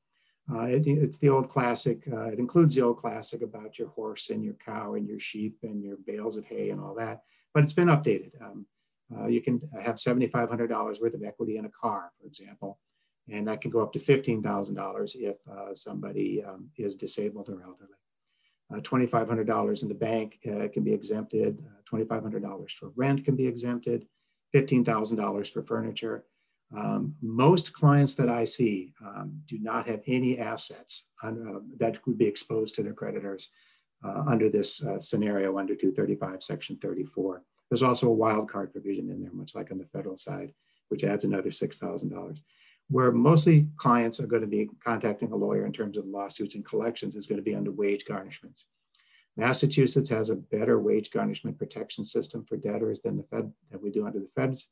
[0.53, 4.31] Uh, it, it's the old classic, uh, it includes the old classic about your horse
[4.31, 7.23] and your cow and your sheep and your bales of hay and all that,
[7.55, 8.31] but it's been updated.
[8.43, 8.67] Um,
[9.17, 12.79] uh, you can have $7,500 worth of equity in a car, for example,
[13.29, 18.00] and that can go up to $15,000 if uh, somebody um, is disabled or elderly.
[18.73, 21.59] Uh, $2,500 in the bank uh, can be exempted.
[21.67, 24.07] Uh, $2,500 for rent can be exempted.
[24.55, 26.25] $15,000 for furniture.
[26.77, 32.05] Um, most clients that I see um, do not have any assets on, uh, that
[32.07, 33.49] would be exposed to their creditors
[34.05, 37.43] uh, under this uh, scenario under 235 section 34.
[37.69, 40.53] There's also a wild card provision in there, much like on the federal side,
[40.89, 42.41] which adds another $6,000
[42.91, 46.65] where mostly clients are going to be contacting a lawyer in terms of lawsuits and
[46.65, 48.65] collections is going to be under wage garnishments.
[49.37, 53.91] Massachusetts has a better wage garnishment protection system for debtors than the Fed that we
[53.91, 54.67] do under the Feds.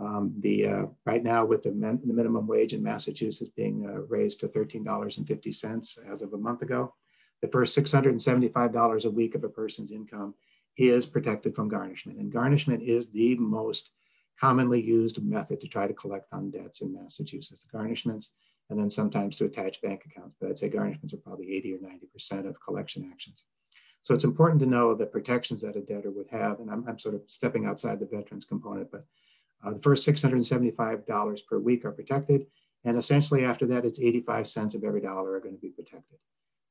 [0.00, 4.00] Um, the uh, right now, with the, min the, minimum wage in Massachusetts being uh,
[4.08, 6.92] raised to $13.50 as of a month ago,
[7.42, 10.34] the first $675 a week of a person's income
[10.78, 12.18] is protected from garnishment.
[12.18, 13.90] And garnishment is the most
[14.42, 18.30] commonly used method to try to collect on debts in Massachusetts, garnishments,
[18.70, 20.36] and then sometimes to attach bank accounts.
[20.40, 23.44] But I'd say garnishments are probably 80 or 90% of collection actions.
[24.02, 26.58] So it's important to know the protections that a debtor would have.
[26.58, 29.04] And I'm, I'm sort of stepping outside the veterans component, but
[29.64, 32.46] uh, the first $675 per week are protected.
[32.84, 36.18] And essentially after that, it's 85 cents of every dollar are going to be protected.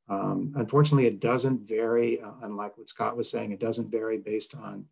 [0.09, 4.55] Um, unfortunately, it doesn't vary, uh, unlike what Scott was saying, it doesn't vary based
[4.57, 4.84] on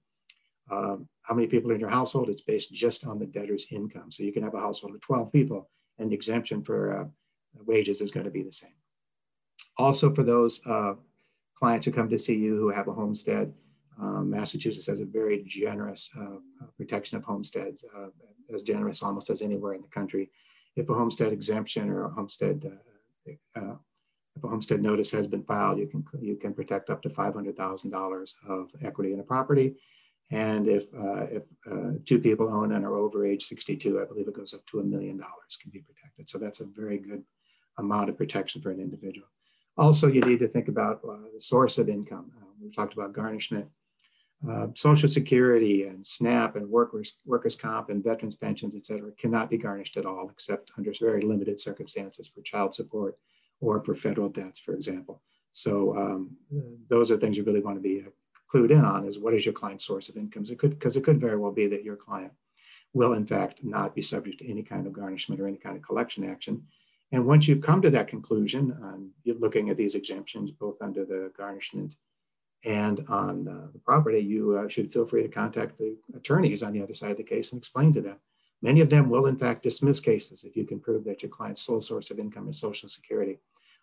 [0.71, 2.29] um, how many people in your household.
[2.29, 4.11] It's based just on the debtor's income.
[4.11, 7.05] So you can have a household of 12 people and the exemption for uh,
[7.65, 8.73] wages is going to be the same.
[9.77, 10.93] Also, for those uh,
[11.55, 13.53] clients who come to see you who have a homestead,
[13.99, 18.07] um, Massachusetts has a very generous uh, uh protection of homesteads, uh,
[18.53, 20.31] as generous almost as anywhere in the country.
[20.77, 22.71] If a homestead exemption or a homestead
[23.57, 23.75] uh,
[24.39, 27.33] if a homestead notice has been filed, you can you can protect up to five
[27.33, 29.75] hundred thousand dollars of equity in a property,
[30.31, 34.05] and if uh, if uh, two people own and are over age sixty two, I
[34.05, 36.29] believe it goes up to a million dollars can be protected.
[36.29, 37.23] So that's a very good
[37.77, 39.27] amount of protection for an individual.
[39.77, 42.31] Also, you need to think about uh, the source of income.
[42.37, 43.67] Uh, we talked about garnishment.
[44.49, 49.49] Uh, Social Security and SNAP and workers, workers' comp and veterans pensions, et cetera, cannot
[49.49, 53.17] be garnished at all except under very limited circumstances for child support
[53.59, 55.21] or for federal debts, for example.
[55.51, 56.37] So um,
[56.89, 58.05] those are things you really want to be
[58.51, 60.45] clued in on is what is your client's source of income?
[60.49, 62.31] It could, because it could very well be that your client
[62.93, 65.83] will in fact not be subject to any kind of garnishment or any kind of
[65.83, 66.63] collection action.
[67.11, 71.31] And once you've come to that conclusion, um, looking at these exemptions, both under the
[71.37, 71.95] garnishment
[72.65, 76.73] and on uh, the property, you uh, should feel free to contact the attorneys on
[76.73, 78.17] the other side of the case and explain to them.
[78.61, 81.61] Many of them will in fact dismiss cases if you can prove that your client's
[81.61, 83.39] sole source of income is Social Security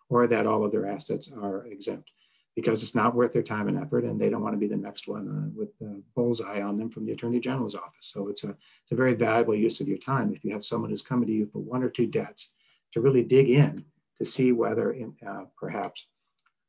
[0.09, 2.11] or that all of their assets are exempt
[2.57, 4.75] because it's not worth their time and effort and they don't want to be the
[4.75, 8.07] next one uh, with the bullseye on them from the Attorney General's office.
[8.11, 10.89] So it's a, it's a very valuable use of your time if you have someone
[10.89, 12.49] who's coming to you for one or two debts
[12.93, 13.85] to really dig in
[14.17, 16.07] to see whether in, uh, perhaps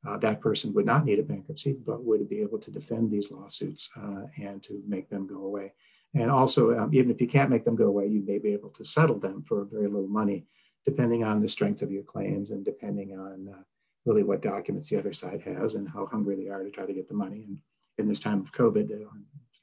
[0.07, 3.31] uh, that person would not need a bankruptcy, but would be able to defend these
[3.31, 5.73] lawsuits uh, and to make them go away.
[6.15, 8.71] And also, um, even if you can't make them go away, you may be able
[8.71, 10.45] to settle them for very little money,
[10.85, 13.63] depending on the strength of your claims and depending on uh,
[14.07, 16.93] really what documents the other side has and how hungry they are to try to
[16.93, 17.45] get the money.
[17.47, 17.59] And
[17.99, 19.09] in this time of COVID, uh,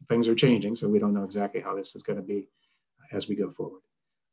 [0.10, 2.48] things are changing, so we don't know exactly how this is going to be
[3.12, 3.82] as we go forward.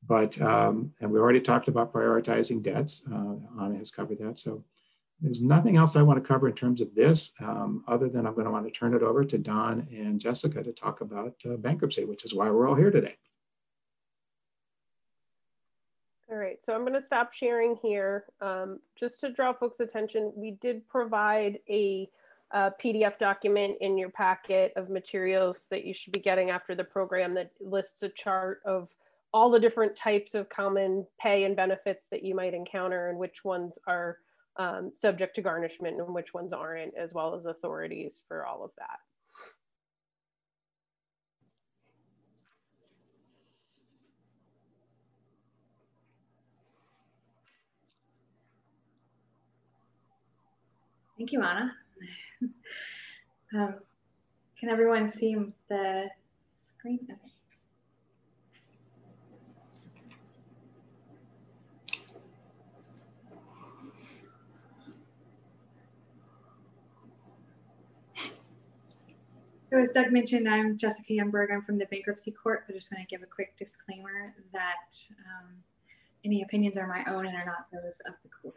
[0.07, 3.03] But, um, and we already talked about prioritizing debts.
[3.11, 4.39] Uh, Anna has covered that.
[4.39, 4.65] So
[5.21, 8.35] there's nothing else I want to cover in terms of this, um, other than I'm
[8.35, 11.57] going to want to turn it over to Don and Jessica to talk about uh,
[11.57, 13.17] bankruptcy, which is why we're all here today.
[16.33, 18.25] All right, so I'm going to stop sharing here.
[18.41, 22.09] Um, just to draw folks' attention, we did provide a,
[22.53, 26.85] a, PDF document in your packet of materials that you should be getting after the
[26.85, 28.89] program that lists a chart of
[29.35, 33.45] all the different types of common pay and benefits that you might encounter and which
[33.45, 34.17] ones are
[34.57, 38.71] um, subject to garnishment and which ones aren't, as well as authorities for all of
[38.79, 39.01] that.
[51.23, 51.73] Thank you, Anna.
[53.55, 53.75] um,
[54.59, 55.37] can everyone see
[55.69, 56.11] the
[56.57, 56.99] screen?
[57.05, 57.15] Okay.
[69.71, 71.53] So as Doug mentioned, I'm Jessica Youngberg.
[71.53, 72.65] I'm from the Bankruptcy Court.
[72.67, 75.53] But I just want to give a quick disclaimer that um,
[76.25, 78.57] any opinions are my own and are not those of the court.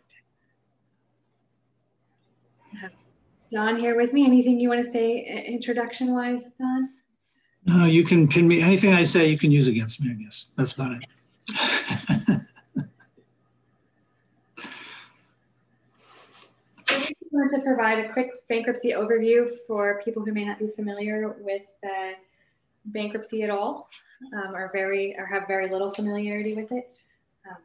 [3.51, 4.25] Don here with me.
[4.25, 6.89] Anything you want to say introduction wise, Don?
[7.65, 8.61] No, you can pin me.
[8.61, 10.47] Anything I say, you can use against me, I guess.
[10.55, 12.41] That's about it.
[17.35, 21.63] want to provide a quick bankruptcy overview for people who may not be familiar with
[21.83, 22.13] uh,
[22.85, 23.89] bankruptcy at all,
[24.33, 27.03] um, or very or have very little familiarity with it.
[27.49, 27.57] Um,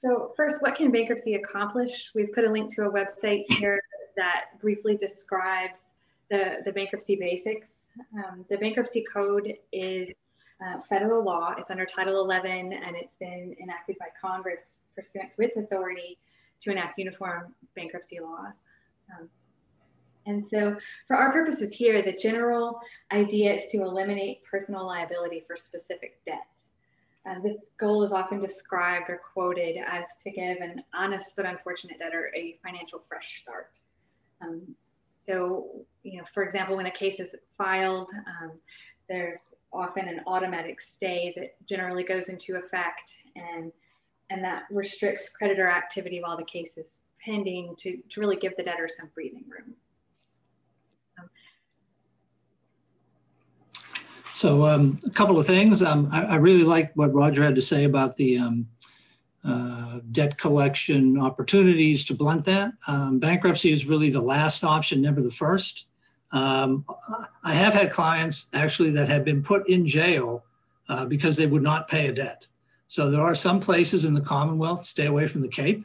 [0.00, 2.10] so first, what can bankruptcy accomplish?
[2.14, 3.82] We've put a link to a website here
[4.20, 5.94] that briefly describes
[6.30, 7.88] the, the bankruptcy basics.
[8.14, 10.10] Um, the bankruptcy code is
[10.64, 11.54] uh, federal law.
[11.58, 16.18] It's under Title 11 and it's been enacted by Congress pursuant to its authority
[16.60, 18.60] to enact uniform bankruptcy laws.
[19.10, 19.28] Um,
[20.26, 20.76] and so,
[21.08, 26.72] for our purposes here, the general idea is to eliminate personal liability for specific debts.
[27.28, 31.98] Uh, this goal is often described or quoted as to give an honest but unfortunate
[31.98, 33.70] debtor a financial fresh start.
[34.42, 34.62] Um,
[35.24, 38.52] so, you know, for example, when a case is filed, um,
[39.08, 43.72] there's often an automatic stay that generally goes into effect, and
[44.30, 48.62] and that restricts creditor activity while the case is pending to, to really give the
[48.62, 49.74] debtor some breathing room.
[54.40, 55.82] so um, a couple of things.
[55.82, 58.66] Um, I, I, really like what Roger had to say about the um,
[59.44, 62.72] uh, debt collection opportunities to blunt that.
[62.86, 65.86] Um, bankruptcy is really the last option, never the first.
[66.32, 66.84] Um,
[67.42, 70.44] I have had clients actually that have been put in jail
[70.88, 72.46] uh, because they would not pay a debt.
[72.86, 75.84] So there are some places in the Commonwealth, stay away from the Cape,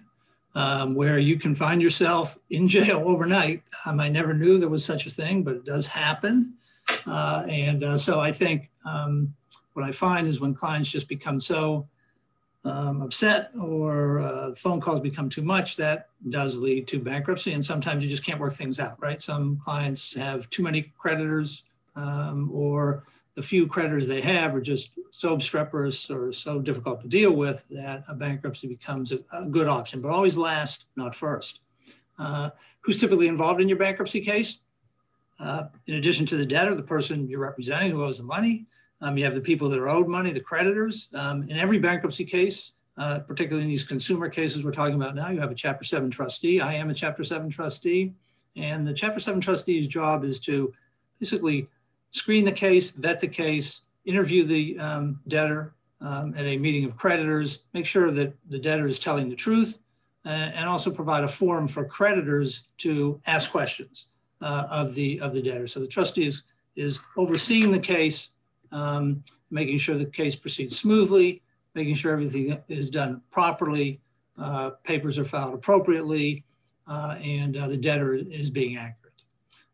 [0.56, 3.64] um, where you can find yourself in jail overnight.
[3.86, 6.56] Um, I never knew there was such a thing, but it does happen.
[7.06, 9.34] Uh, and uh, so I think um,
[9.74, 11.88] what I find is when clients just become so
[12.66, 17.54] um, upset or uh, phone calls become too much, that does lead to bankruptcy.
[17.54, 19.22] And sometimes you just can't work things out, right?
[19.22, 21.64] Some clients have too many creditors
[21.96, 23.04] um, or
[23.36, 27.66] the few creditors they have are just so obstreperous or so difficult to deal with
[27.70, 31.60] that a bankruptcy becomes a, a good option, but always last, not first.
[32.18, 32.50] Uh,
[32.82, 34.60] who's typically involved in your bankruptcy case?
[35.38, 38.66] Uh, in addition to the debtor, the person you're representing who owes the money,
[39.02, 41.10] um, you have the people that are owed money, the creditors.
[41.14, 45.30] Um, in every bankruptcy case, uh, particularly in these consumer cases we're talking about now,
[45.30, 46.62] you have a Chapter 7 trustee.
[46.62, 48.14] I am a Chapter 7 trustee.
[48.56, 50.74] And the Chapter 7 trustee's job is to
[51.20, 51.68] basically
[52.12, 56.96] screen the case, vet the case, interview the um, debtor um, at a meeting of
[56.96, 59.80] creditors, make sure that the debtor is telling the truth,
[60.26, 64.08] uh, and also provide a forum for creditors to ask questions
[64.42, 65.68] uh, of the of the debtor.
[65.68, 66.44] So the trustee is,
[66.76, 68.32] is overseeing the case,
[68.72, 71.42] um, making sure the case proceeds smoothly,
[71.74, 74.00] making sure everything is done properly,
[74.38, 76.44] uh, papers are filed appropriately,
[76.88, 79.14] uh, and uh, the debtor is being accurate.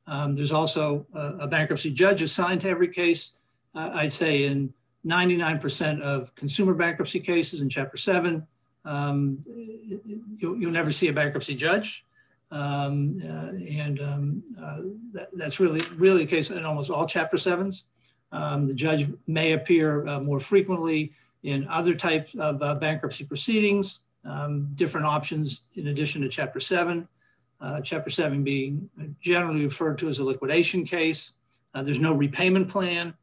[0.08, 3.34] Um, there's also a, a, bankruptcy judge assigned to every case.
[3.76, 4.74] Uh, I'd say in
[5.06, 8.46] 99% of consumer bankruptcy cases in Chapter 7,
[8.86, 9.39] um,
[10.38, 12.06] you'll, you'll, never see a bankruptcy judge.
[12.50, 14.82] Um, uh, and um, uh,
[15.14, 17.84] that, that's really, really the case in almost all Chapter 7s.
[18.32, 21.11] Um, the judge may appear uh, more frequently
[21.43, 27.07] in other types of uh, bankruptcy proceedings, um, different options in addition to Chapter 7
[27.61, 28.89] uh, Chapter 7 being
[29.21, 31.32] generally referred to as a liquidation case.
[31.73, 33.13] Uh, there's no repayment plan.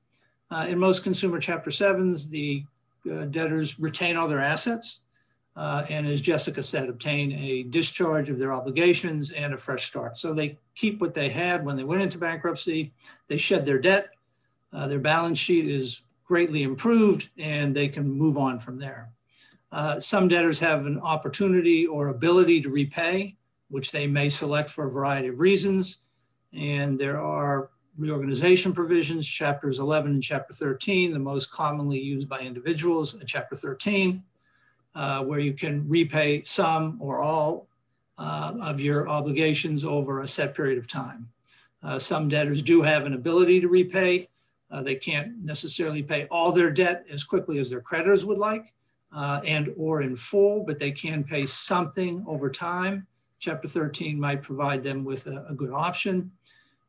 [0.51, 2.65] Uh, in most consumer Chapter 7s, the
[3.11, 5.01] uh, debtors retain all their assets
[5.57, 10.17] and, as Jessica said, obtain a discharge of their obligations and a fresh start.
[10.17, 12.93] So they keep what they had when they went into bankruptcy,
[13.27, 14.11] they shed their debt,
[14.73, 19.11] uh, their balance sheet is greatly improved, and they can move on from there.
[19.99, 23.37] some debtors have an opportunity or ability to repay
[23.69, 25.99] which they may select for a variety of reasons.
[26.53, 32.41] And there are reorganization provisions, chapters 11 and chapter 13, the most commonly used by
[32.41, 34.23] individuals, chapter 13,
[34.95, 37.69] uh, where you can repay some or all
[38.17, 41.29] uh, of your obligations over a set period of time.
[41.83, 44.29] Uh, some debtors do have an ability to repay.
[44.71, 48.73] Uh, they can't necessarily pay all their debt as quickly as their creditors would like
[49.13, 53.07] uh, and or in full, but they can pay something over time.
[53.39, 56.31] Chapter 13 might provide them with a, a good option.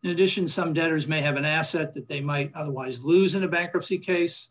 [0.03, 3.47] In addition, some debtors may have an asset that they might otherwise lose in a
[3.47, 4.49] bankruptcy case,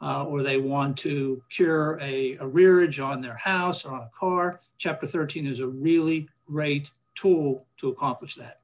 [0.00, 4.60] uh, or they want to cure a arrearage on their house or on a car.
[4.76, 8.60] Chapter 13 is a really great tool to accomplish that.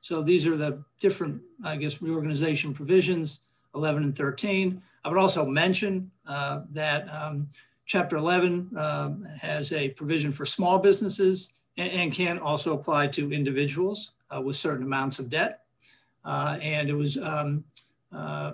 [0.00, 3.40] So these are the different, I guess, reorganization provisions,
[3.74, 4.82] 11 and 13.
[5.04, 7.48] I would also mention uh, that um,
[7.86, 13.32] Chapter 11 um, has a provision for small businesses and, and can also apply to
[13.32, 15.64] individuals uh, with certain amounts of debt.
[16.24, 17.64] Uh, and it was um,
[18.12, 18.52] uh,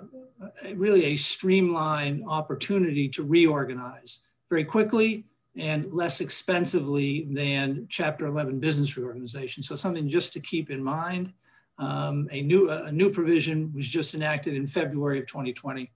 [0.73, 5.25] really a streamlined opportunity to reorganize very quickly
[5.57, 9.63] and less expensively than Chapter 11 business reorganization.
[9.63, 11.33] So something just to keep in mind.
[11.79, 15.91] Um, a, new, a new provision was just enacted in February of 2020,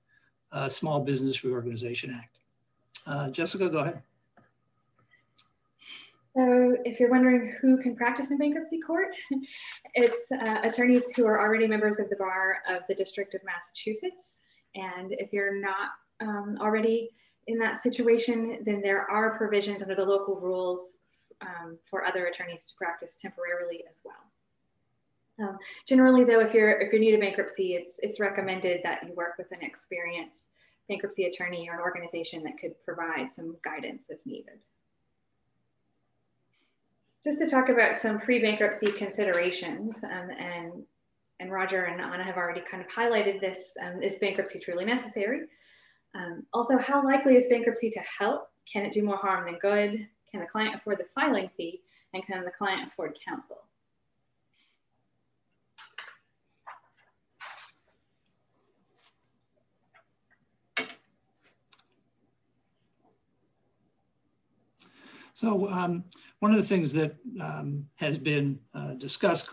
[0.52, 2.38] uh, Small Business Reorganization Act.
[3.08, 4.02] Uh, Jessica, go ahead.
[6.36, 9.14] So if you're wondering who can practice in bankruptcy court,
[9.96, 14.40] it's uh, attorneys who are already members of the bar of the District of Massachusetts.
[14.76, 15.90] And if you're not
[16.22, 17.10] um, already
[17.48, 21.00] in that situation, then there are provisions under the local rules
[21.42, 24.31] um, for other attorneys to practice temporarily as well.
[25.40, 25.58] Um,
[25.88, 29.34] generally, though, if you're if you're new to bankruptcy, it's it's recommended that you work
[29.38, 30.48] with an experienced
[30.90, 34.60] bankruptcy attorney or an organization that could provide some guidance as needed
[37.24, 40.84] just to talk about some pre-bankruptcy considerations um, and
[41.40, 43.76] and Roger and Anna have already kind of highlighted this.
[43.82, 45.40] Um, is bankruptcy truly necessary?
[46.14, 48.44] Um, also, how likely is bankruptcy to help?
[48.72, 50.08] Can it do more harm than good?
[50.30, 51.82] Can the client afford the filing fee?
[52.14, 53.58] And can the client afford counsel?
[65.42, 66.04] So um,
[66.38, 69.52] one of the things that um, has been uh, discussed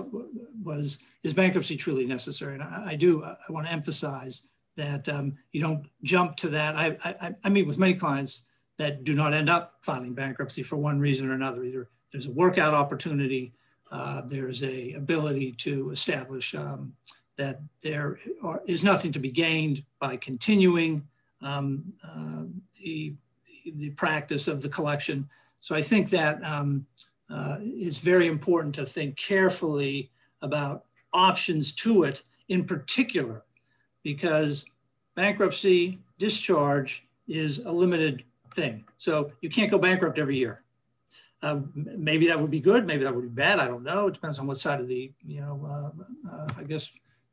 [0.62, 2.53] was, is bankruptcy truly necessary?
[2.57, 4.43] And I, I do, I want to emphasize
[4.76, 6.76] that um, you don't jump to that.
[6.76, 8.45] I, I, I meet with many clients
[8.76, 11.64] that do not end up filing bankruptcy for one reason or another.
[11.64, 13.55] Either there's a workout opportunity,
[13.91, 16.93] uh, there's a ability to establish um,
[17.36, 21.09] that there are, is nothing to be gained by continuing
[21.41, 22.43] um, uh,
[22.78, 23.14] the,
[23.76, 25.26] the practice of the collection.
[25.61, 26.87] So I think that um,
[27.31, 30.11] uh, it's very important to think carefully
[30.43, 33.45] about options to it in particular,
[34.03, 34.65] because
[35.15, 38.85] bankruptcy discharge is a limited thing.
[38.97, 40.63] So you can't go bankrupt every year.
[41.43, 42.87] Uh, maybe that would be good.
[42.87, 43.61] Maybe that would be bad.
[43.61, 44.09] I don't know.
[44.09, 45.93] It depends on what side of the, you know,
[46.27, 46.91] uh, uh, I guess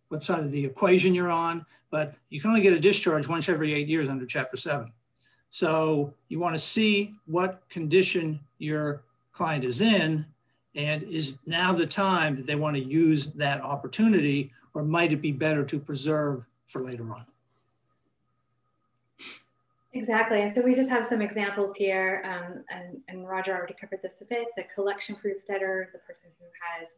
[0.10, 1.66] what side of the equation you're on.
[1.90, 4.92] But you can only get a discharge once every eight years under Chapter 7.
[5.56, 10.26] So you want to see what condition your client is in
[10.76, 15.22] and is now the time that they want to use that opportunity or might it
[15.22, 17.26] be better to preserve for later on?
[19.94, 20.42] Exactly.
[20.42, 24.20] And so we just have some examples here, um, and, and, Roger already covered this
[24.20, 24.48] a bit.
[24.58, 26.98] The collection proof debtor, the person who has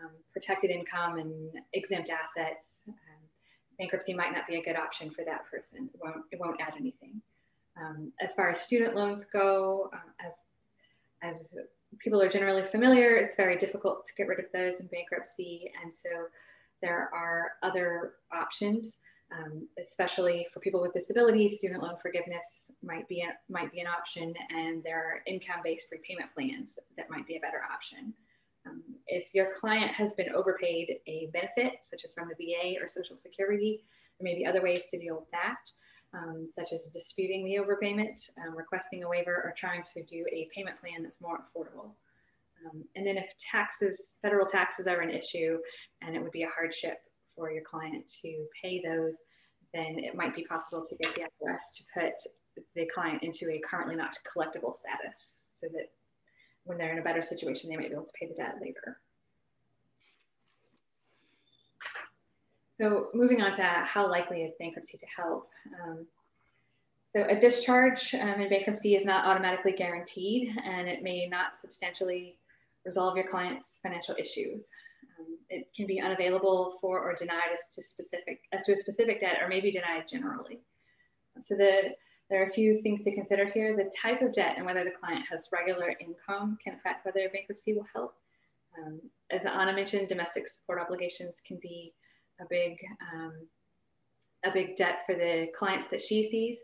[0.00, 2.84] um, protected income and exempt assets.
[2.86, 2.94] Um,
[3.76, 5.90] bankruptcy might not be a good option for that person.
[5.92, 7.22] It won't, it won't add anything.
[7.80, 10.38] Um, as far as student loans go, uh, as,
[11.22, 11.58] as
[11.98, 15.70] people are generally familiar, it's very difficult to get rid of those in bankruptcy.
[15.82, 16.08] And so
[16.82, 18.98] there are other options
[19.32, 23.86] um, especially for people with disabilities, student loan forgiveness might be a, might be an
[23.86, 28.14] option, and there are income-based repayment plans that might be a better option.
[28.66, 32.88] Um, if your client has been overpaid a benefit, such as from the VA or
[32.88, 33.84] Social Security,
[34.18, 35.58] there may be other ways to deal with that,
[36.14, 40.48] um, such as disputing the overpayment, um, requesting a waiver, or trying to do a
[40.54, 41.90] payment plan that's more affordable.
[42.66, 45.58] Um, and then if taxes, federal taxes are an issue,
[46.02, 46.98] and it would be a hardship
[47.36, 49.18] for your client to pay those,
[49.72, 52.14] then it might be possible to get the IRS to put
[52.74, 55.90] the client into a currently not collectible status so that
[56.64, 58.98] when they're in a better situation, they might be able to pay the debt later.
[62.80, 65.48] So moving on to how likely is bankruptcy to help.
[65.82, 66.06] Um,
[67.10, 72.38] so a discharge um, in bankruptcy is not automatically guaranteed and it may not substantially
[72.84, 74.66] resolve your client's financial issues.
[75.18, 79.20] Um, it can be unavailable for or denied as to specific as to a specific
[79.20, 80.60] debt or maybe denied generally.
[81.40, 81.94] So the
[82.30, 83.74] there are a few things to consider here.
[83.74, 87.72] The type of debt and whether the client has regular income can affect whether bankruptcy
[87.72, 88.14] will help.
[88.78, 89.00] Um,
[89.30, 91.94] as Anna mentioned, domestic support obligations can be
[92.40, 92.78] a big,
[93.12, 93.32] um,
[94.44, 96.58] a big debt for the clients that she sees.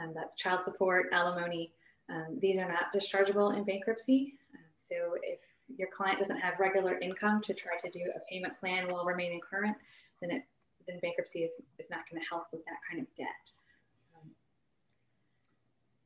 [0.00, 1.72] Um, that's child support, alimony.
[2.10, 4.34] Um, these are not dischargeable in bankruptcy.
[4.54, 5.38] Uh, so if
[5.76, 9.40] your client doesn't have regular income to try to do a payment plan while remaining
[9.40, 9.76] current,
[10.20, 10.42] then it
[10.86, 13.26] then bankruptcy is, is not going to help with that kind of debt.
[14.14, 14.30] Um,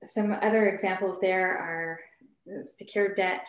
[0.04, 1.98] some other examples there are
[2.64, 3.48] secured debt.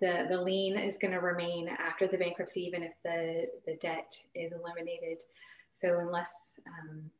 [0.00, 4.16] The, the lien is going to remain after the bankruptcy, even if the, the debt
[4.34, 5.22] is eliminated.
[5.70, 7.10] So unless um,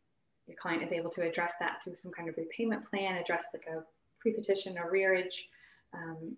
[0.47, 3.67] your client is able to address that through some kind of repayment plan, address like
[3.67, 3.83] a
[4.21, 5.45] pre-petition arrearage,
[5.93, 6.37] um,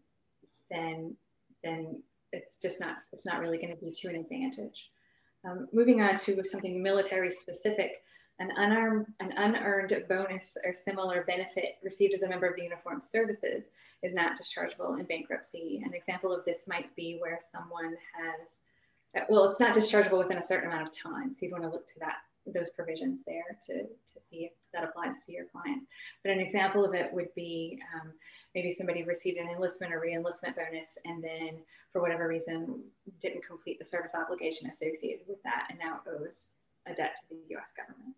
[0.71, 1.17] then
[1.63, 2.03] then
[2.33, 4.91] it's just not it's not really going to be to an advantage.
[5.45, 8.03] Um, moving on to something military specific,
[8.39, 13.03] an unarmed, an unearned bonus or similar benefit received as a member of the uniformed
[13.03, 13.65] services
[14.03, 15.83] is not dischargeable in bankruptcy.
[15.85, 18.59] An example of this might be where someone has,
[19.29, 21.33] well, it's not dischargeable within a certain amount of time.
[21.33, 22.17] So you'd want to look to that
[22.55, 25.83] those provisions there to, to see if that applies to your client.
[26.23, 28.13] But an example of it would be um,
[28.55, 31.59] maybe somebody received an enlistment or re-enlistment bonus and then
[31.93, 32.85] for whatever reason
[33.21, 36.53] didn't complete the service obligation associated with that and now owes
[36.87, 38.15] a debt to the US government.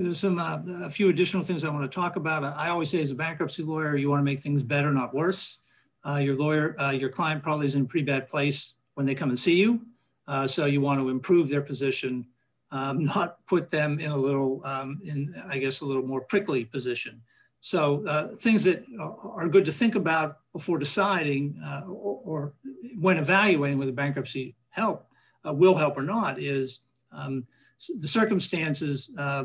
[0.00, 2.42] There's some uh, a few additional things I want to talk about.
[2.42, 5.58] I always say as a bankruptcy lawyer, you want to make things better, not worse.
[6.06, 9.14] Uh, your lawyer, uh, your client probably is in a pretty bad place when they
[9.14, 9.82] come and see you.
[10.26, 12.26] Uh, so you want to improve their position
[12.70, 16.64] um, not put them in a little, um, in I guess, a little more prickly
[16.64, 17.20] position.
[17.60, 22.52] So uh, things that are good to think about before deciding uh, or, or,
[22.98, 25.06] when evaluating whether bankruptcy help
[25.44, 27.44] will help or not is um,
[27.98, 29.44] the circumstances uh,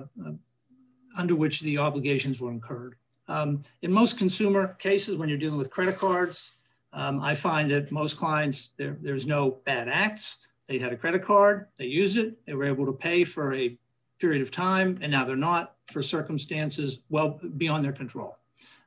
[1.18, 2.96] under which the obligations were incurred.
[3.28, 6.54] Um, in most consumer cases, when you're dealing with credit cards,
[6.94, 10.48] um, I find that most clients, there, there's no bad acts.
[10.68, 13.78] They had a credit card, they used it, they were able to pay for a
[14.20, 18.38] period of time, and now they're not for circumstances well beyond their control.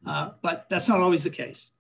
[0.07, 1.72] Uh, but that's not always the case.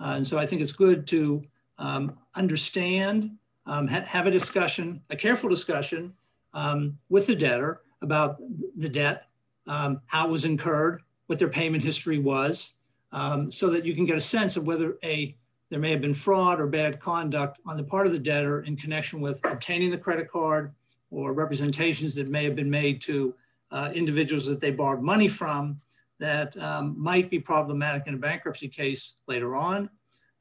[0.00, 1.42] Uh, and so I think it's good to
[1.78, 3.32] um, understand,
[3.66, 6.14] um, ha have a discussion, a careful discussion
[6.54, 8.36] um, with the debtor about
[8.76, 9.26] the debt,
[9.66, 12.74] um, how it was incurred, what their payment history was,
[13.12, 15.36] um, so that you can get a sense of whether a
[15.70, 18.76] there may have been fraud or bad conduct on the part of the debtor in
[18.76, 20.74] connection with obtaining the credit card
[21.10, 23.34] or representations that may have been made to
[23.70, 25.80] uh, individuals that they borrowed money from
[26.18, 29.88] that um, might be problematic in a bankruptcy case later on.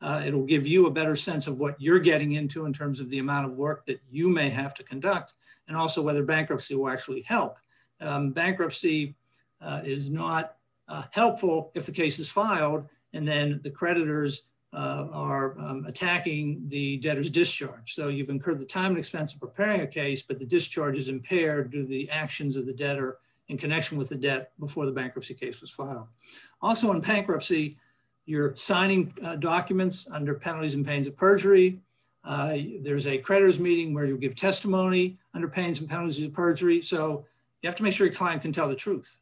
[0.01, 3.09] Uh, it'll give you a better sense of what you're getting into in terms of
[3.09, 5.35] the amount of work that you may have to conduct,
[5.67, 7.57] and also whether bankruptcy will actually help.
[8.01, 9.15] Um, bankruptcy
[9.61, 10.55] uh, is not
[10.87, 14.43] uh, helpful if the case is filed and then the creditors
[14.73, 17.93] uh, are um, attacking the debtor's discharge.
[17.93, 21.09] So you've incurred the time and expense of preparing a case, but the discharge is
[21.09, 23.17] impaired due to the actions of the debtor
[23.49, 26.07] in connection with the debt before the bankruptcy case was filed.
[26.61, 27.77] Also in bankruptcy,
[28.25, 31.81] you're signing uh, documents under penalties and pains of perjury.
[32.23, 36.81] Uh, there's a creditors meeting where you'll give testimony under pains and penalties of perjury.
[36.81, 37.25] So
[37.61, 39.19] you have to make sure your client can tell the truth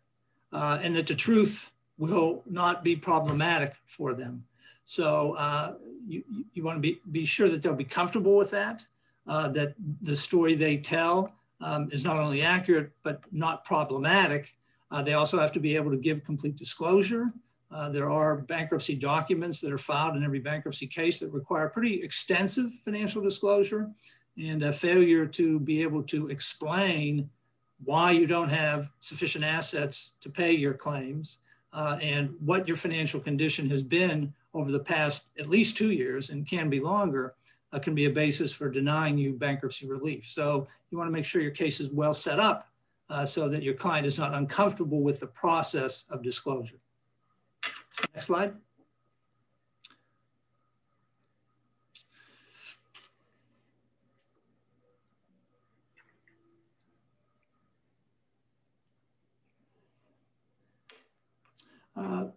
[0.51, 4.43] uh, and that the truth will not be problematic for them.
[4.85, 5.75] So uh,
[6.07, 6.23] you,
[6.53, 8.85] you want to be, be sure that they'll be comfortable with that,
[9.27, 14.55] uh, that the story they tell um, is not only accurate, but not problematic.
[14.91, 17.27] Uh, they also have to be able to give complete disclosure.
[17.71, 22.01] Uh, there are bankruptcy documents that are filed in every bankruptcy case that require pretty
[22.01, 23.91] extensive financial disclosure
[24.37, 27.29] and a failure to be able to explain
[27.84, 31.39] why you don't have sufficient assets to pay your claims
[31.73, 36.30] uh, and what your financial condition has been over the past at least two years
[36.30, 37.36] and can be longer
[37.71, 40.25] uh, can be a basis for denying you bankruptcy relief.
[40.25, 42.67] So you want to make sure your case is well set up
[43.09, 46.80] uh, so that your client is not uncomfortable with the process of disclosure.
[47.63, 48.53] So next slide.
[61.99, 62.27] Uh,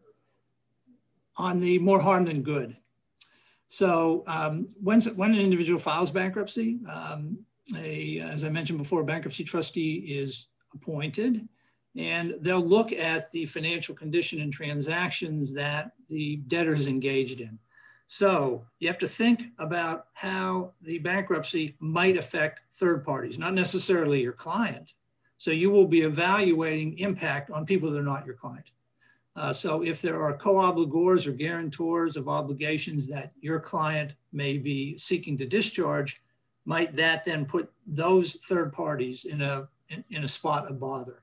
[1.37, 2.77] on the more harm than good.
[3.69, 7.39] So um, when, when an individual files bankruptcy, um,
[7.79, 11.49] a, as I mentioned before, a bankruptcy trustee is appointed
[11.97, 17.59] and they'll look at the financial condition and transactions that the debtor is engaged in.
[18.07, 24.23] So you have to think about how the bankruptcy might affect third parties, not necessarily
[24.23, 24.95] your client.
[25.39, 28.71] So you will be evaluating impact on people that are not your client.
[29.35, 34.97] Uh, so if there are co-obligors or guarantors of obligations that your client may be
[34.99, 36.21] seeking to discharge,
[36.65, 41.21] might that then put those third parties in a, in, in a spot of bother?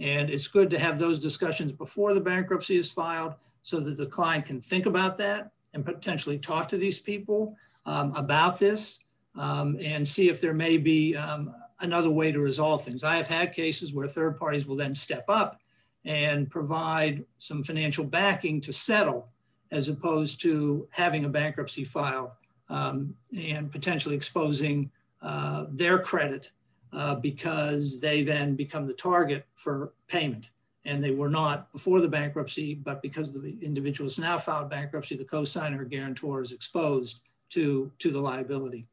[0.00, 4.06] And it's good to have those discussions before the bankruptcy is filed so that the
[4.06, 9.00] client can think about that and potentially talk to these people um, about this
[9.36, 13.04] um, and see if there may be um, another way to resolve things.
[13.04, 15.60] I have had cases where third parties will then step up
[16.04, 19.28] and provide some financial backing to settle
[19.70, 22.30] as opposed to having a bankruptcy filed
[22.68, 24.90] um, and potentially exposing
[25.22, 26.52] uh, their credit
[26.92, 30.50] uh, because they then become the target for payment.
[30.84, 35.16] And they were not before the bankruptcy, but because the individual has now filed bankruptcy,
[35.16, 38.86] the co-signer or guarantor is exposed to, to the liability.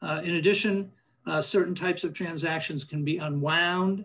[0.00, 0.90] Uh, in addition,
[1.26, 4.04] uh, certain types of transactions can be unwound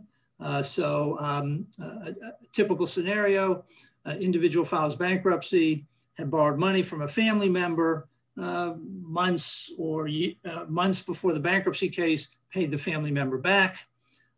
[0.62, 2.14] so um, a, a,
[2.54, 3.64] typical scenario,
[4.06, 5.86] uh, individual files bankruptcy,
[6.18, 8.08] had borrowed money from a family member
[8.40, 10.08] uh, months or
[10.46, 13.86] uh, months before the bankruptcy case, paid the family member back.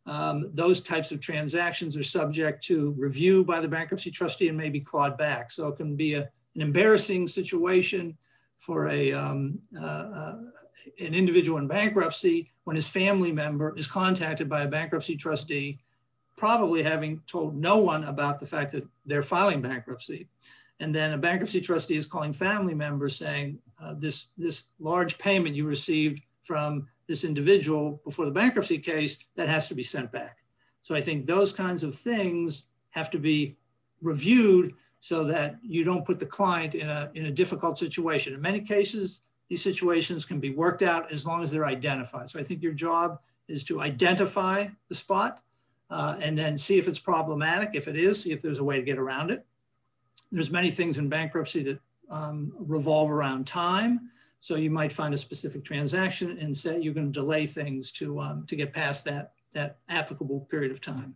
[0.05, 4.69] Um, those types of transactions are subject to review by the bankruptcy trustee and may
[4.69, 5.51] be clawed back.
[5.51, 6.21] So it can be a,
[6.55, 8.17] an embarrassing situation
[8.57, 10.35] for a, um, uh, uh,
[10.99, 15.79] an individual in bankruptcy when his family member is contacted by a bankruptcy trustee
[16.41, 20.27] probably having told no one about the fact that they're filing bankruptcy.
[20.79, 25.55] And then a bankruptcy trustee is calling family members saying, uh, this, this large payment
[25.55, 30.37] you received from this individual before the bankruptcy case, that has to be sent back.
[30.81, 33.55] So I think those kinds of things have to be
[34.01, 38.33] reviewed so that you don't put the client in a, in a difficult situation.
[38.33, 42.31] In many cases, these situations can be worked out as long as they're identified.
[42.31, 45.43] So I think your job is to identify the spot
[45.91, 47.71] uh, and then see if it's problematic.
[47.73, 49.45] If it is, see if there's a way to get around it.
[50.31, 51.79] There's many things in bankruptcy that
[52.09, 54.09] um, revolve around time.
[54.39, 58.19] So you might find a specific transaction and say you're going to delay things to,
[58.19, 61.13] um, to get past that, that applicable period of time.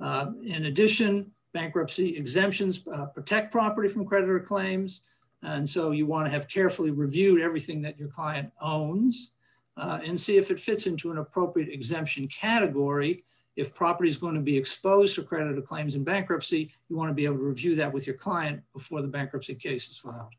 [0.00, 5.02] Uh, in addition, bankruptcy exemptions uh, protect property from creditor claims.
[5.42, 9.32] And so you want to have carefully reviewed everything that your client owns
[9.76, 13.24] uh, and see if it fits into an appropriate exemption category.
[13.58, 17.14] If property is going to be exposed to creditor claims in bankruptcy, you want to
[17.14, 20.32] be able to review that with your client before the bankruptcy case is filed.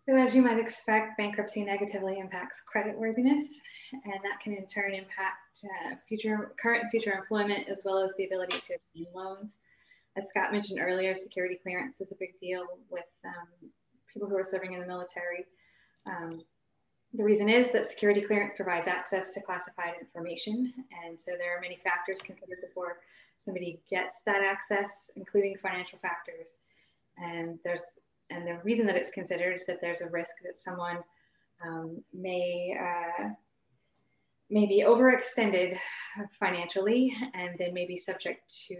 [0.00, 3.44] So as you might expect, bankruptcy negatively impacts creditworthiness,
[3.92, 8.12] and that can in turn impact uh, future, current and future employment, as well as
[8.18, 9.58] the ability to obtain loans.
[10.16, 13.70] As Scott mentioned earlier, security clearance is a big deal with um,
[14.12, 15.46] people who are serving in the military.
[16.10, 16.32] Um,
[17.12, 20.72] the reason is that security clearance provides access to classified information,
[21.04, 22.98] and so there are many factors considered before
[23.36, 26.58] somebody gets that access, including financial factors.
[27.18, 28.00] And there's
[28.30, 30.98] and the reason that it's considered is that there's a risk that someone
[31.66, 33.30] um, may uh,
[34.50, 35.78] may be overextended
[36.38, 38.76] financially and then may be subject to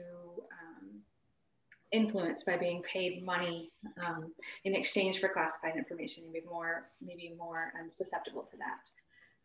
[1.92, 3.70] um, influence by being paid money
[4.04, 4.32] um,
[4.64, 8.90] in exchange for classified information and be more maybe more um, susceptible to that.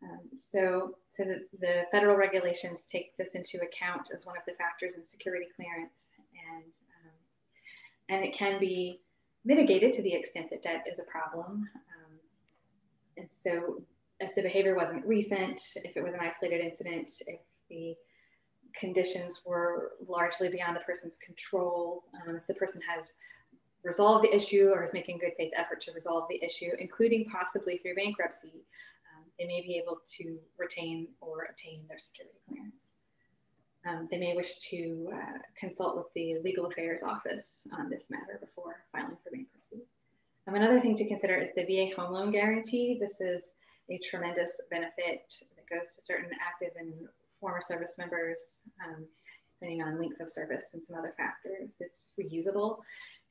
[0.02, 4.52] Um, so, so the, the, federal regulations take this into account as one of the
[4.52, 6.10] factors in security clearance,
[6.52, 6.72] and
[7.04, 7.12] um,
[8.10, 9.00] and it can be
[9.44, 11.68] mitigated to the extent that debt is a problem.
[11.72, 12.18] Um,
[13.16, 13.82] and so
[14.20, 17.40] if the behavior wasn't recent, if it was an isolated incident, if
[17.70, 17.94] the
[18.78, 23.14] conditions were largely beyond the person's control, um, if the person has
[23.82, 27.76] resolved the issue or is making good faith effort to resolve the issue, including possibly
[27.78, 28.64] through bankruptcy,
[29.14, 32.90] um, they may be able to retain or obtain their security clearance
[33.86, 38.38] um, they may wish to uh, consult with the legal affairs office on this matter
[38.40, 39.82] before filing for bankruptcy.
[40.48, 42.98] Um, another thing to consider is the VA home loan guarantee.
[43.00, 43.52] This is
[43.90, 46.92] a tremendous benefit that goes to certain active and
[47.40, 49.04] former service members, um,
[49.50, 51.76] depending on length of service and some other factors.
[51.80, 52.78] It's reusable.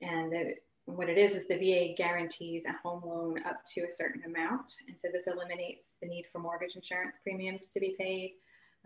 [0.02, 3.92] And the, what it is is the VA guarantees a home loan up to a
[3.92, 4.72] certain amount.
[4.88, 8.34] And so this eliminates the need for mortgage insurance premiums to be paid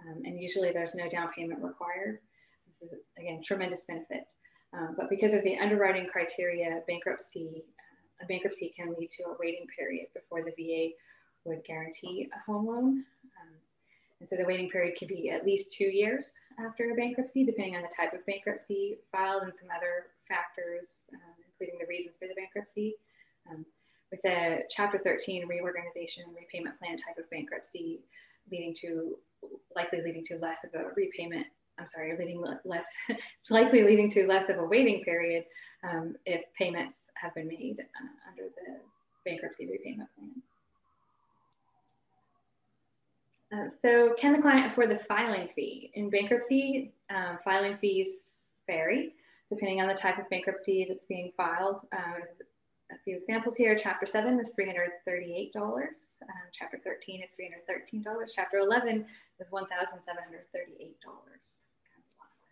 [0.08, 2.20] um, and usually there's no down payment required.
[2.66, 4.34] This is, again, tremendous benefit.
[4.74, 9.36] Um, but because of the underwriting criteria, bankruptcy, uh, a bankruptcy can lead to a
[9.40, 10.94] waiting period before the VA
[11.46, 13.06] would guarantee a home loan.
[14.20, 17.76] And so the waiting period could be at least two years after a bankruptcy, depending
[17.76, 22.28] on the type of bankruptcy filed and some other factors, um, including the reasons for
[22.28, 22.96] the bankruptcy.
[23.50, 23.66] Um,
[24.12, 28.02] with a Chapter 13 reorganization and repayment plan type of bankruptcy,
[28.52, 29.18] leading to
[29.76, 31.46] likely leading to less of a repayment.
[31.78, 32.86] I'm sorry, leading less
[33.50, 35.46] likely leading to less of a waiting period
[35.90, 38.80] um, if payments have been made uh, under the
[39.26, 40.42] bankruptcy repayment plan.
[43.52, 45.92] Uh, so can the client afford the filing fee?
[45.96, 48.22] In bankruptcy, um, filing fees
[48.68, 49.14] vary
[49.50, 51.82] depending on the type of bankruptcy that's being filed.
[51.92, 52.22] Um,
[52.92, 53.76] a few examples here.
[53.76, 55.56] Chapter 7 is $338.
[55.56, 55.72] Um,
[56.52, 58.04] chapter 13 is $313.
[58.34, 59.06] Chapter 11
[59.40, 59.66] is $1,738.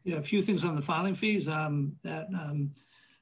[0.03, 2.71] Yeah, a few things on the filing fees um, that um,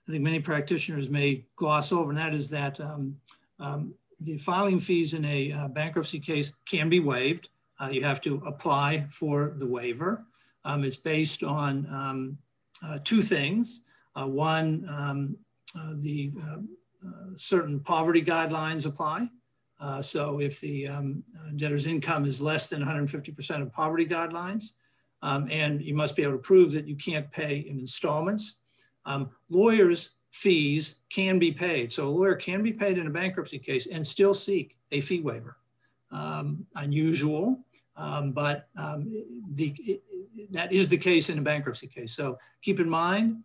[0.08, 3.16] I think many practitioners may gloss over, and that is that um,
[4.20, 7.50] the filing fees in a uh, bankruptcy case can be waived.
[7.80, 10.26] Uh, you have to apply for the waiver.
[10.64, 12.38] Um, it's based on
[12.84, 13.82] uh, two things.
[14.16, 14.86] Uh, one,
[15.76, 16.58] uh, the uh,
[17.06, 19.28] uh, certain poverty guidelines apply.
[20.02, 21.24] So if the um,
[21.58, 24.72] debtor's income is less than 150% of poverty guidelines,
[25.22, 28.58] um, and you must be able to prove that you can't pay in installments.
[29.06, 31.92] Um, lawyers' fees can be paid.
[31.92, 35.22] So a lawyer can be paid in a bankruptcy case and still seek a fee
[35.22, 35.58] waiver.
[36.16, 37.60] Um, unusual,
[37.98, 39.12] um, but um,
[39.52, 40.02] the, it,
[40.52, 42.14] that is the case in a bankruptcy case.
[42.14, 43.44] So keep in mind,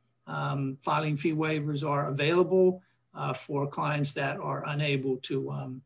[0.81, 2.81] filing fee waivers are available
[3.15, 5.83] uh, for clients that are unable to um,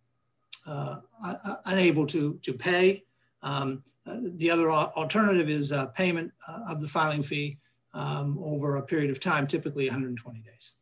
[0.66, 3.04] uh, uh unable to to pay.
[3.42, 6.32] Um, uh, the other alternative is uh, payment
[6.68, 7.58] of the filing fee
[7.94, 10.74] um, over a period of time, typically 120 days.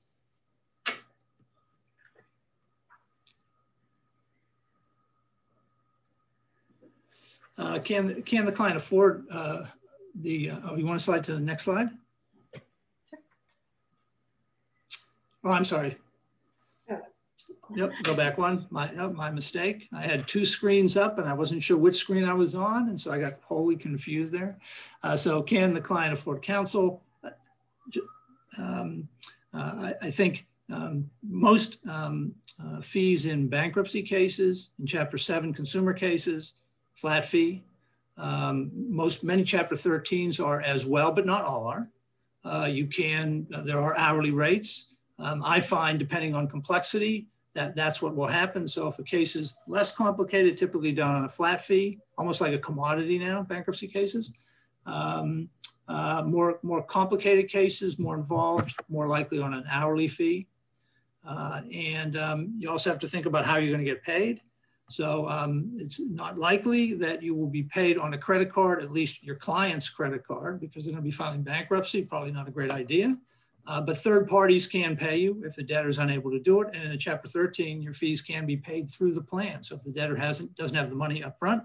[7.59, 9.65] Uh, can, can the client afford uh,
[10.15, 11.91] the, uh, oh, you want to slide to the next slide?
[13.09, 13.19] Sure.
[15.45, 15.97] Oh, I'm sorry.
[17.75, 18.67] Yep, go back one.
[18.71, 19.89] My, my mistake.
[19.93, 22.89] I had two screens up and I wasn't sure which screen I was on.
[22.89, 24.59] And so I got wholly confused there.
[25.03, 27.03] Uh, so can the client afford counsel?
[28.59, 29.09] Um,
[29.55, 35.55] uh, I, I, think um, most um, uh, fees in bankruptcy cases, in Chapter 7
[35.55, 36.55] consumer cases,
[36.95, 37.65] flat fee.
[38.17, 41.89] Um, most, many Chapter 13s are as well, but not all are.
[42.45, 44.95] Uh, you can, uh, there are hourly rates.
[45.19, 48.67] Um, I find depending on complexity, that that's what will happen.
[48.67, 52.53] So if a case is less complicated, typically done on a flat fee, almost like
[52.53, 54.33] a commodity now, bankruptcy cases.
[54.87, 55.49] Um,
[55.89, 60.47] uh, more, more complicated cases, more involved, more likely on an hourly fee.
[61.27, 64.41] Uh, and um, you also have to think about how you're going to get paid.
[64.93, 68.93] So um, it's not likely that you will be paid on a credit card, at
[68.93, 72.03] least your client's credit card, because they're going to be filing bankruptcy.
[72.03, 73.17] Probably not a great idea.
[73.67, 76.75] Uh, but third parties can pay you if the debtor is unable to do it.
[76.75, 79.63] And in Chapter 13, your fees can be paid through the plan.
[79.63, 81.63] So if the debtor hasn't doesn't have the money up front,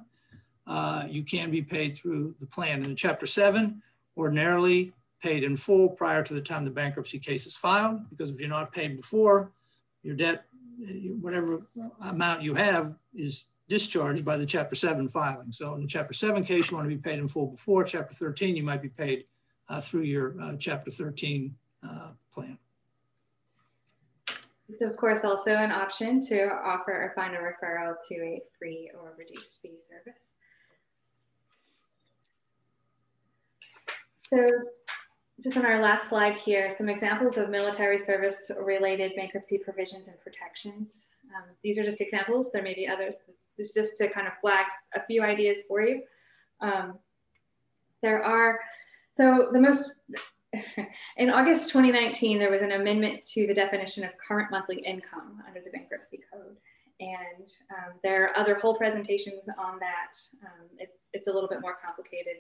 [0.67, 2.85] uh, you can be paid through the plan.
[2.85, 3.81] In Chapter 7,
[4.15, 8.39] ordinarily paid in full prior to the time the bankruptcy case is filed, because if
[8.39, 9.51] you're not paid before,
[10.03, 10.45] your debt,
[11.21, 11.61] whatever
[12.01, 15.51] amount you have, is discharged by the Chapter 7 filing.
[15.51, 17.83] So in the Chapter 7 case, you want to be paid in full before.
[17.83, 19.25] Chapter 13, you might be paid
[19.69, 21.53] uh, through your uh, Chapter 13
[21.83, 22.57] uh, plan.
[24.69, 28.91] It's of course also an option to offer or find a referral to a free
[28.99, 30.31] or reduced fee service.
[34.29, 34.45] So
[35.41, 40.19] just on our last slide here, some examples of military service related bankruptcy provisions and
[40.19, 41.09] protections.
[41.35, 42.51] Um, these are just examples.
[42.51, 43.17] There may be others.
[43.27, 44.65] This is just to kind of flag
[44.95, 46.01] a few ideas for you.
[46.61, 46.97] Um,
[48.01, 48.59] there are,
[49.11, 49.91] so the most,
[51.17, 55.59] in August 2019, there was an amendment to the definition of current monthly income under
[55.61, 56.57] the bankruptcy code.
[56.99, 60.17] And um, there are other whole presentations on that.
[60.43, 62.37] Um, it's, it's a little bit more complicated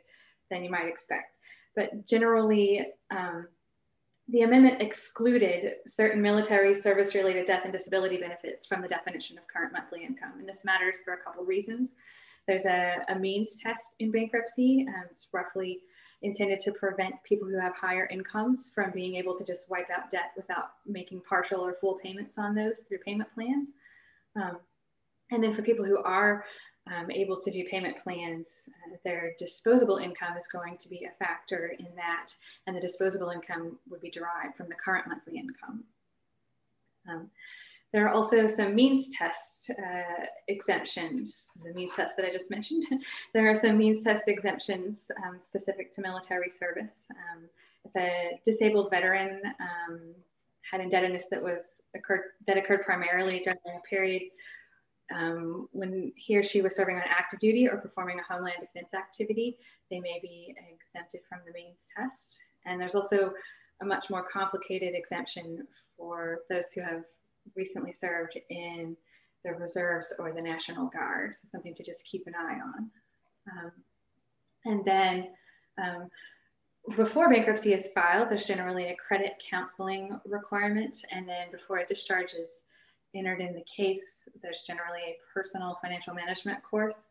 [0.49, 1.37] than you might expect
[1.77, 3.47] but generally, um,
[4.29, 9.47] the amendment excluded certain military service related death and disability benefits from the definition of
[9.47, 10.33] current monthly income.
[10.39, 11.93] And this matters for a couple reasons.
[12.47, 14.85] There's a, a means test in bankruptcy.
[14.87, 15.81] and it's roughly
[16.23, 20.09] intended to prevent people who have higher incomes from being able to just wipe out
[20.09, 23.71] debt without making partial or full payments on those through payment plans.
[24.35, 24.57] Um,
[25.31, 26.43] and then for people who are
[26.95, 31.23] um, able to do payment plans, uh, their disposable income is going to be a
[31.23, 32.33] factor in that,
[32.65, 35.83] and the disposable income would be derived from the current monthly income.
[37.09, 37.29] Um,
[37.93, 42.85] there are also some means test uh, exemptions, the means test that I just mentioned.
[43.33, 47.05] there are some means test exemptions um, specific to military service.
[47.11, 47.43] Um,
[47.85, 49.99] if a disabled veteran um,
[50.69, 54.23] had indebtedness that was occurred that occurred primarily during a period
[55.13, 58.93] um, when he or she was serving on active duty or performing a homeland defense
[58.93, 59.57] activity,
[59.89, 62.37] they may be exempted from the means test.
[62.65, 63.33] And there's also
[63.81, 67.03] a much more complicated exemption for those who have
[67.55, 68.97] recently served in
[69.45, 71.33] the reserves or the National Guard.
[71.33, 72.89] So something to just keep an eye on.
[73.51, 73.71] Um,
[74.65, 75.27] and then
[75.81, 76.09] um,
[76.95, 81.05] before bankruptcy is filed, there's generally a credit counseling requirement.
[81.11, 82.63] And then before a discharge is
[83.17, 87.09] entered in the case, there's generally a personal financial management course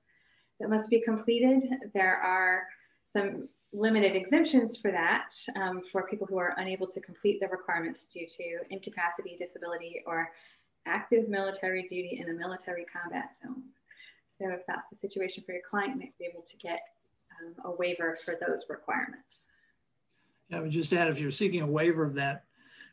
[0.61, 1.65] that must be completed.
[1.95, 2.63] There are
[3.07, 8.07] some limited exemptions for that um, for people who are unable to complete the requirements
[8.07, 10.31] due to incapacity, disability, or
[10.87, 13.63] active military duty in a military combat zone.
[14.39, 16.81] So if that's the situation for your client, you might be able to get
[17.41, 19.47] um, a waiver for those requirements.
[20.49, 22.45] Yeah, I would just add, if you're seeking a waiver of that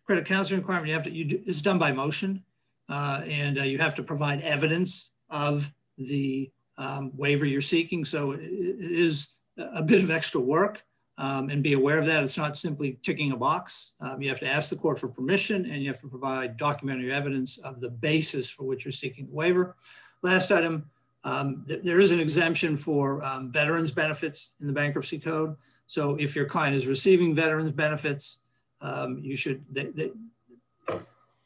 [0.05, 2.43] credit counseling requirement, you have to, you do, it's done by motion.
[2.89, 8.03] Uh, and uh, you have to provide evidence of the um, waiver you're seeking.
[8.05, 10.81] So it, is a bit of extra work
[11.17, 12.23] um, and be aware of that.
[12.23, 13.95] It's not simply ticking a box.
[13.99, 17.11] Um, you have to ask the court for permission and you have to provide documentary
[17.11, 19.75] evidence of the basis for which you're seeking the waiver.
[20.21, 20.89] Last item,
[21.23, 25.55] um, th there is an exemption for um, veterans benefits in the bankruptcy code.
[25.87, 28.39] So if your client is receiving veterans benefits,
[28.81, 30.11] um, you should, they, they,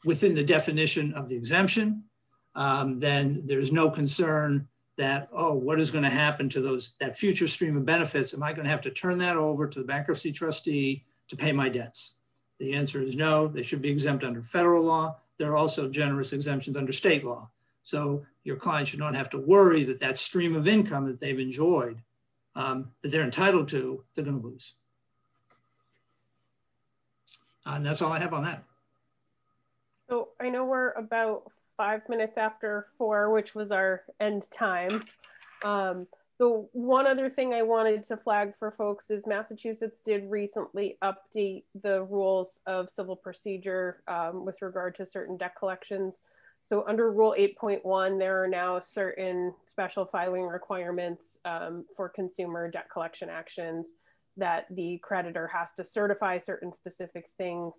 [0.04, 2.04] within the definition of the exemption,
[2.54, 7.16] um, then there's no concern that, oh, what is going to happen to those that
[7.16, 8.34] future stream of benefits?
[8.34, 11.52] Am I going to have to turn that over to the bankruptcy trustee to pay
[11.52, 12.16] my debts?
[12.58, 13.46] The answer is no.
[13.46, 15.18] They should be exempt under federal law.
[15.38, 17.50] There are also generous exemptions under state law.
[17.84, 21.38] So your client should not have to worry that that stream of income that they've
[21.38, 22.02] enjoyed,
[22.56, 24.74] um, that they're entitled to, they're going to lose.
[27.66, 28.64] and that's all I have on that.
[30.08, 35.02] So I know we're about five minutes after four, which was our end time.
[35.64, 36.06] Um,
[36.38, 41.64] so one other thing I wanted to flag for folks is Massachusetts did recently update
[41.82, 46.22] the rules of civil procedure um, with regard to certain debt collections.
[46.62, 52.88] So under Rule 8.1, there are now certain special filing requirements um, for consumer debt
[52.92, 53.88] collection actions
[54.36, 57.74] that the creditor has to certify certain specific things,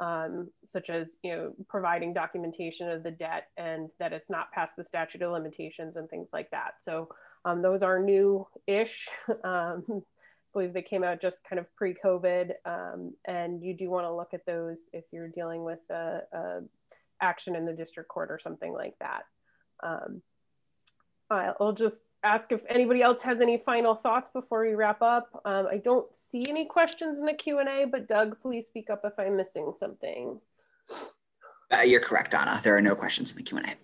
[0.00, 4.76] um, such as you know providing documentation of the debt and that it's not past
[4.76, 6.74] the statute of limitations and things like that.
[6.80, 7.08] So
[7.44, 9.08] um, those are new-ish.
[9.44, 14.06] Um, I believe they came out just kind of pre-COVID, um, and you do want
[14.06, 16.60] to look at those if you're dealing with a, a
[17.20, 19.24] action in the district court or something like that.
[19.82, 20.22] Um,
[21.30, 25.28] I'll just ask if anybody else has any final thoughts before we wrap up.
[25.44, 29.12] Um, I don't see any questions in the Q&A, but Doug, please speak up if
[29.18, 30.40] I'm missing something.
[31.70, 32.60] Uh, you're correct, Donna.
[32.62, 33.74] There are no questions in the Q&A.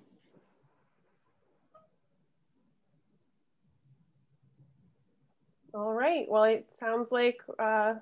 [5.74, 6.26] All right.
[6.28, 7.95] Well, it sounds like uh,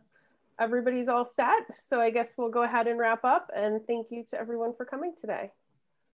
[0.60, 1.78] everybody's all set.
[1.80, 3.50] So I guess we'll go ahead and wrap up.
[3.56, 5.50] And thank you to everyone for coming today.